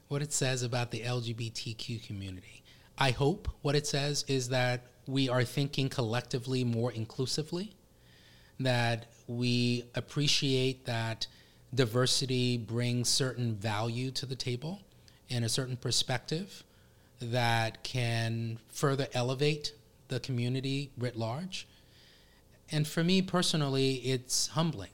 What 0.07 0.21
it 0.21 0.31
says 0.33 0.63
about 0.63 0.91
the 0.91 1.01
LGBTQ 1.01 2.05
community. 2.05 2.63
I 2.97 3.11
hope 3.11 3.49
what 3.61 3.75
it 3.75 3.87
says 3.87 4.23
is 4.27 4.49
that 4.49 4.85
we 5.07 5.29
are 5.29 5.43
thinking 5.43 5.89
collectively 5.89 6.63
more 6.63 6.91
inclusively, 6.91 7.73
that 8.59 9.07
we 9.27 9.85
appreciate 9.95 10.85
that 10.85 11.27
diversity 11.73 12.57
brings 12.57 13.09
certain 13.09 13.55
value 13.55 14.11
to 14.11 14.25
the 14.25 14.35
table 14.35 14.79
and 15.29 15.43
a 15.43 15.49
certain 15.49 15.75
perspective 15.75 16.63
that 17.19 17.83
can 17.83 18.59
further 18.69 19.07
elevate 19.13 19.73
the 20.07 20.19
community 20.19 20.91
writ 20.97 21.15
large. 21.15 21.67
And 22.71 22.87
for 22.87 23.03
me 23.03 23.21
personally, 23.21 23.95
it's 23.95 24.47
humbling 24.47 24.89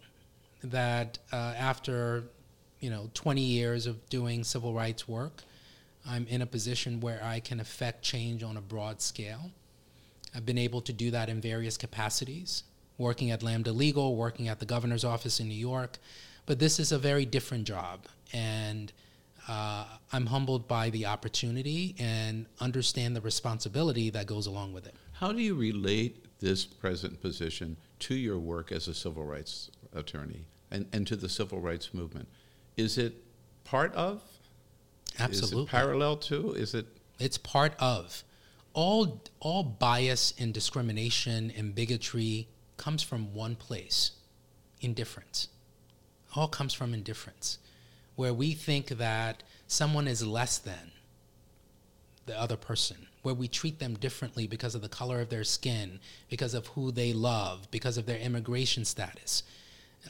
that 0.64 1.20
uh, 1.32 1.54
after 1.58 2.26
you 2.82 2.90
know 2.90 3.10
20 3.14 3.40
years 3.42 3.88
of 3.88 4.10
doing 4.10 4.44
civil 4.44 4.74
rights 4.74 5.08
work, 5.08 5.44
I'm 6.06 6.28
in 6.28 6.42
a 6.42 6.46
position 6.46 7.00
where 7.00 7.24
I 7.24 7.40
can 7.40 7.62
affect 7.62 8.04
change 8.04 8.44
on 8.44 8.58
a 8.58 8.62
broad 8.62 9.02
scale. 9.02 9.52
I've 10.36 10.46
been 10.46 10.58
able 10.58 10.82
to 10.82 10.94
do 10.94 11.12
that 11.12 11.30
in 11.30 11.40
various 11.40 11.78
capacities, 11.78 12.64
working 12.98 13.32
at 13.32 13.44
Lambda 13.44 13.72
Legal, 13.72 14.16
working 14.16 14.48
at 14.48 14.60
the 14.60 14.66
governor's 14.66 15.06
office 15.06 15.40
in 15.40 15.48
New 15.48 15.54
York. 15.54 16.00
But 16.46 16.60
this 16.60 16.80
is 16.80 16.92
a 16.92 16.98
very 16.98 17.26
different 17.26 17.66
job, 17.66 18.08
and 18.34 18.92
uh, 19.48 19.86
I'm 20.12 20.26
humbled 20.26 20.68
by 20.68 20.90
the 20.90 21.06
opportunity 21.06 21.96
and 22.00 22.48
understand 22.60 23.16
the 23.16 23.22
responsibility 23.22 24.10
that 24.10 24.26
goes 24.26 24.48
along 24.48 24.74
with 24.74 24.88
it. 24.88 24.96
How 25.14 25.32
do 25.32 25.42
you 25.42 25.54
relate 25.54 26.26
this 26.40 26.66
present 26.66 27.22
position 27.22 27.78
to 28.00 28.16
your 28.16 28.40
work 28.40 28.72
as 28.72 28.88
a 28.88 28.94
civil 28.94 29.24
rights 29.24 29.70
attorney 29.94 30.48
and, 30.72 30.88
and 30.92 31.06
to 31.08 31.16
the 31.16 31.30
civil 31.30 31.60
rights 31.60 31.94
movement? 31.94 32.28
Is 32.78 32.98
it 32.98 33.16
part 33.64 33.94
of? 33.96 34.22
Absolutely. 35.20 35.64
Is 35.64 35.68
it 35.68 35.72
parallel 35.72 36.18
to? 36.18 36.54
Is 36.54 36.74
it? 36.74 36.88
It's 37.20 37.38
part 37.38 37.74
of. 37.80 38.24
All, 38.74 39.22
all 39.40 39.64
bias 39.64 40.34
and 40.40 40.54
discrimination 40.54 41.52
and 41.58 41.76
bigotry 41.76 42.48
comes 42.78 43.04
from 43.04 43.34
one 43.34 43.56
place 43.56 44.12
indifference. 44.80 45.50
All 46.36 46.48
comes 46.48 46.74
from 46.74 46.94
indifference, 46.94 47.60
where 48.16 48.34
we 48.34 48.54
think 48.54 48.88
that 48.88 49.44
someone 49.68 50.08
is 50.08 50.26
less 50.26 50.58
than 50.58 50.92
the 52.26 52.40
other 52.40 52.56
person, 52.56 53.08
where 53.22 53.36
we 53.36 53.48
treat 53.48 53.80
them 53.80 53.96
differently 53.96 54.48
because 54.48 54.74
of 54.74 54.82
the 54.82 54.90
color 54.90 55.20
of 55.20 55.30
their 55.30 55.44
skin, 55.44 56.00
because 56.30 56.54
of 56.54 56.68
who 56.68 56.92
they 56.92 57.12
love, 57.12 57.70
because 57.72 57.98
of 57.98 58.06
their 58.06 58.20
immigration 58.20 58.86
status. 58.86 59.44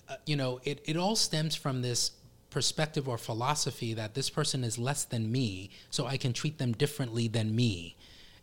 Uh, 0.08 0.16
you 0.26 0.36
know, 0.36 0.62
it, 0.64 0.82
it 0.86 0.96
all 0.96 1.16
stems 1.16 1.56
from 1.56 1.82
this 1.82 2.12
perspective 2.52 3.10
or 3.10 3.18
philosophy 3.18 3.94
that 3.96 4.14
this 4.14 4.30
person 4.30 4.64
is 4.64 4.78
less 4.78 5.04
than 5.04 5.32
me, 5.32 5.72
so 5.90 6.06
I 6.06 6.18
can 6.18 6.34
treat 6.34 6.60
them 6.60 6.74
differently 6.74 7.28
than 7.28 7.56
me. 7.56 7.96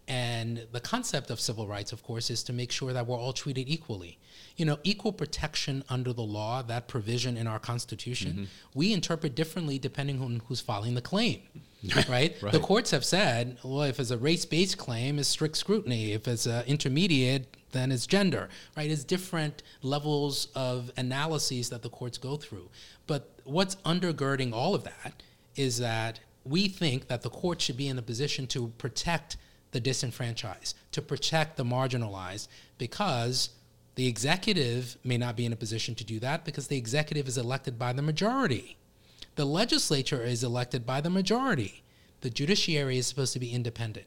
And 0.08 0.66
the 0.72 0.80
concept 0.80 1.30
of 1.30 1.38
civil 1.38 1.66
rights, 1.68 1.92
of 1.92 2.02
course, 2.02 2.30
is 2.30 2.42
to 2.44 2.54
make 2.54 2.72
sure 2.72 2.94
that 2.94 3.06
we're 3.06 3.18
all 3.18 3.34
treated 3.34 3.68
equally. 3.68 4.18
You 4.56 4.64
know, 4.64 4.78
equal 4.82 5.12
protection 5.12 5.84
under 5.90 6.14
the 6.14 6.22
law, 6.22 6.62
that 6.62 6.88
provision 6.88 7.36
in 7.36 7.46
our 7.46 7.58
Constitution, 7.58 8.48
we 8.74 8.94
interpret 8.94 9.34
differently 9.34 9.78
depending 9.78 10.22
on 10.22 10.40
who's 10.48 10.62
filing 10.62 10.94
the 10.94 11.02
claim. 11.02 11.42
right? 12.08 12.34
The 12.40 12.58
courts 12.58 12.90
have 12.90 13.04
said, 13.04 13.58
well, 13.62 13.82
if 13.82 14.00
it's 14.00 14.10
a 14.10 14.16
race-based 14.18 14.78
claim, 14.78 15.18
it's 15.18 15.28
strict 15.28 15.56
scrutiny. 15.58 16.12
If 16.12 16.26
it's 16.26 16.46
uh, 16.46 16.64
intermediate, 16.66 17.56
then 17.72 17.92
it's 17.92 18.06
gender. 18.06 18.48
Right? 18.76 18.90
It's 18.90 19.04
different 19.04 19.62
levels 19.82 20.48
of 20.54 20.90
analyses 20.96 21.68
that 21.68 21.82
the 21.82 21.90
courts 21.90 22.16
go 22.16 22.36
through. 22.36 22.70
But 23.06 23.30
what's 23.44 23.76
undergirding 23.76 24.52
all 24.54 24.74
of 24.74 24.84
that 24.84 25.22
is 25.54 25.78
that 25.78 26.20
we 26.44 26.68
think 26.68 27.08
that 27.08 27.22
the 27.22 27.30
court 27.30 27.60
should 27.60 27.76
be 27.76 27.88
in 27.88 27.98
a 27.98 28.02
position 28.02 28.46
to 28.48 28.68
protect 28.78 29.36
the 29.72 29.80
disenfranchised, 29.80 30.76
to 30.92 31.02
protect 31.02 31.56
the 31.56 31.64
marginalized, 31.64 32.48
because 32.78 33.50
the 33.94 34.06
executive 34.06 34.96
may 35.02 35.18
not 35.18 35.36
be 35.36 35.44
in 35.44 35.52
a 35.52 35.56
position 35.56 35.94
to 35.96 36.04
do 36.04 36.20
that 36.20 36.44
because 36.44 36.68
the 36.68 36.76
executive 36.76 37.26
is 37.26 37.36
elected 37.36 37.78
by 37.78 37.92
the 37.92 38.00
majority. 38.00 38.76
The 39.34 39.44
legislature 39.44 40.22
is 40.22 40.44
elected 40.44 40.86
by 40.86 41.00
the 41.00 41.10
majority. 41.10 41.82
The 42.20 42.30
judiciary 42.30 42.98
is 42.98 43.06
supposed 43.06 43.32
to 43.32 43.40
be 43.40 43.52
independent. 43.52 44.06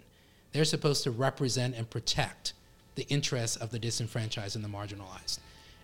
They're 0.52 0.66
supposed 0.66 1.04
to 1.04 1.12
represent 1.12 1.76
and 1.76 1.90
protect 1.90 2.54
the 2.96 3.04
interests 3.10 3.58
of 3.58 3.72
the 3.72 3.80
disenfranchised 3.80 4.56
and 4.56 4.64
the 4.64 4.70
marginalized. 4.70 5.40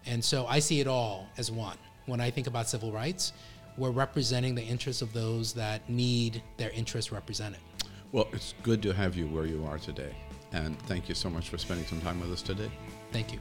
And 0.05 0.23
so 0.23 0.45
I 0.47 0.59
see 0.59 0.79
it 0.79 0.87
all 0.87 1.27
as 1.37 1.51
one. 1.51 1.77
When 2.05 2.21
I 2.21 2.31
think 2.31 2.47
about 2.47 2.69
civil 2.69 2.91
rights, 2.93 3.33
we're 3.77 3.91
representing 3.91 4.55
the 4.55 4.63
interests 4.63 5.01
of 5.01 5.13
those 5.13 5.53
that 5.53 5.89
need 5.89 6.41
their 6.55 6.71
interests 6.71 7.11
represented. 7.11 7.59
Well, 8.11 8.27
it's 8.31 8.53
good 8.63 8.81
to 8.83 8.93
have 8.93 9.15
you 9.15 9.27
where 9.27 9.45
you 9.45 9.65
are 9.65 9.77
today. 9.77 10.15
And 10.53 10.79
thank 10.83 11.09
you 11.09 11.15
so 11.15 11.29
much 11.29 11.49
for 11.49 11.57
spending 11.57 11.85
some 11.85 11.99
time 12.01 12.19
with 12.21 12.31
us 12.31 12.41
today. 12.41 12.71
Thank 13.11 13.33
you. 13.33 13.39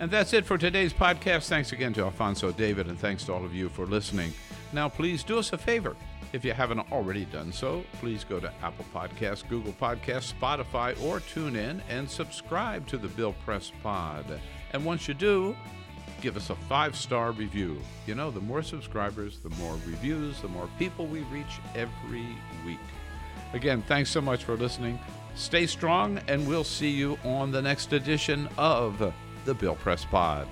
And 0.00 0.10
that's 0.10 0.32
it 0.32 0.44
for 0.44 0.58
today's 0.58 0.92
podcast. 0.92 1.48
Thanks 1.48 1.72
again 1.72 1.92
to 1.92 2.02
Alphonso 2.02 2.52
David, 2.52 2.88
and 2.88 2.98
thanks 2.98 3.24
to 3.24 3.34
all 3.34 3.44
of 3.44 3.54
you 3.54 3.68
for 3.68 3.86
listening. 3.86 4.32
Now, 4.72 4.88
please 4.88 5.22
do 5.22 5.38
us 5.38 5.52
a 5.52 5.58
favor. 5.58 5.94
If 6.32 6.44
you 6.44 6.52
haven't 6.52 6.90
already 6.90 7.26
done 7.26 7.52
so, 7.52 7.84
please 7.94 8.24
go 8.24 8.40
to 8.40 8.52
Apple 8.62 8.86
Podcasts, 8.94 9.46
Google 9.48 9.72
Podcasts, 9.74 10.32
Spotify, 10.32 11.00
or 11.02 11.20
tune 11.20 11.54
in 11.54 11.82
and 11.88 12.08
subscribe 12.08 12.86
to 12.86 12.96
the 12.96 13.08
Bill 13.08 13.34
Press 13.44 13.72
Pod. 13.82 14.24
And 14.72 14.84
once 14.84 15.06
you 15.06 15.14
do, 15.14 15.54
give 16.22 16.36
us 16.36 16.50
a 16.50 16.54
five 16.54 16.96
star 16.96 17.32
review. 17.32 17.78
You 18.06 18.14
know, 18.14 18.30
the 18.30 18.40
more 18.40 18.62
subscribers, 18.62 19.38
the 19.40 19.50
more 19.50 19.74
reviews, 19.86 20.40
the 20.40 20.48
more 20.48 20.68
people 20.78 21.06
we 21.06 21.20
reach 21.22 21.58
every 21.74 22.26
week. 22.64 22.78
Again, 23.52 23.82
thanks 23.82 24.10
so 24.10 24.20
much 24.20 24.44
for 24.44 24.56
listening. 24.56 24.98
Stay 25.34 25.66
strong, 25.66 26.20
and 26.28 26.46
we'll 26.46 26.64
see 26.64 26.90
you 26.90 27.18
on 27.24 27.50
the 27.50 27.62
next 27.62 27.92
edition 27.92 28.48
of 28.58 29.12
the 29.44 29.54
Bill 29.54 29.74
Press 29.74 30.04
Pod. 30.04 30.46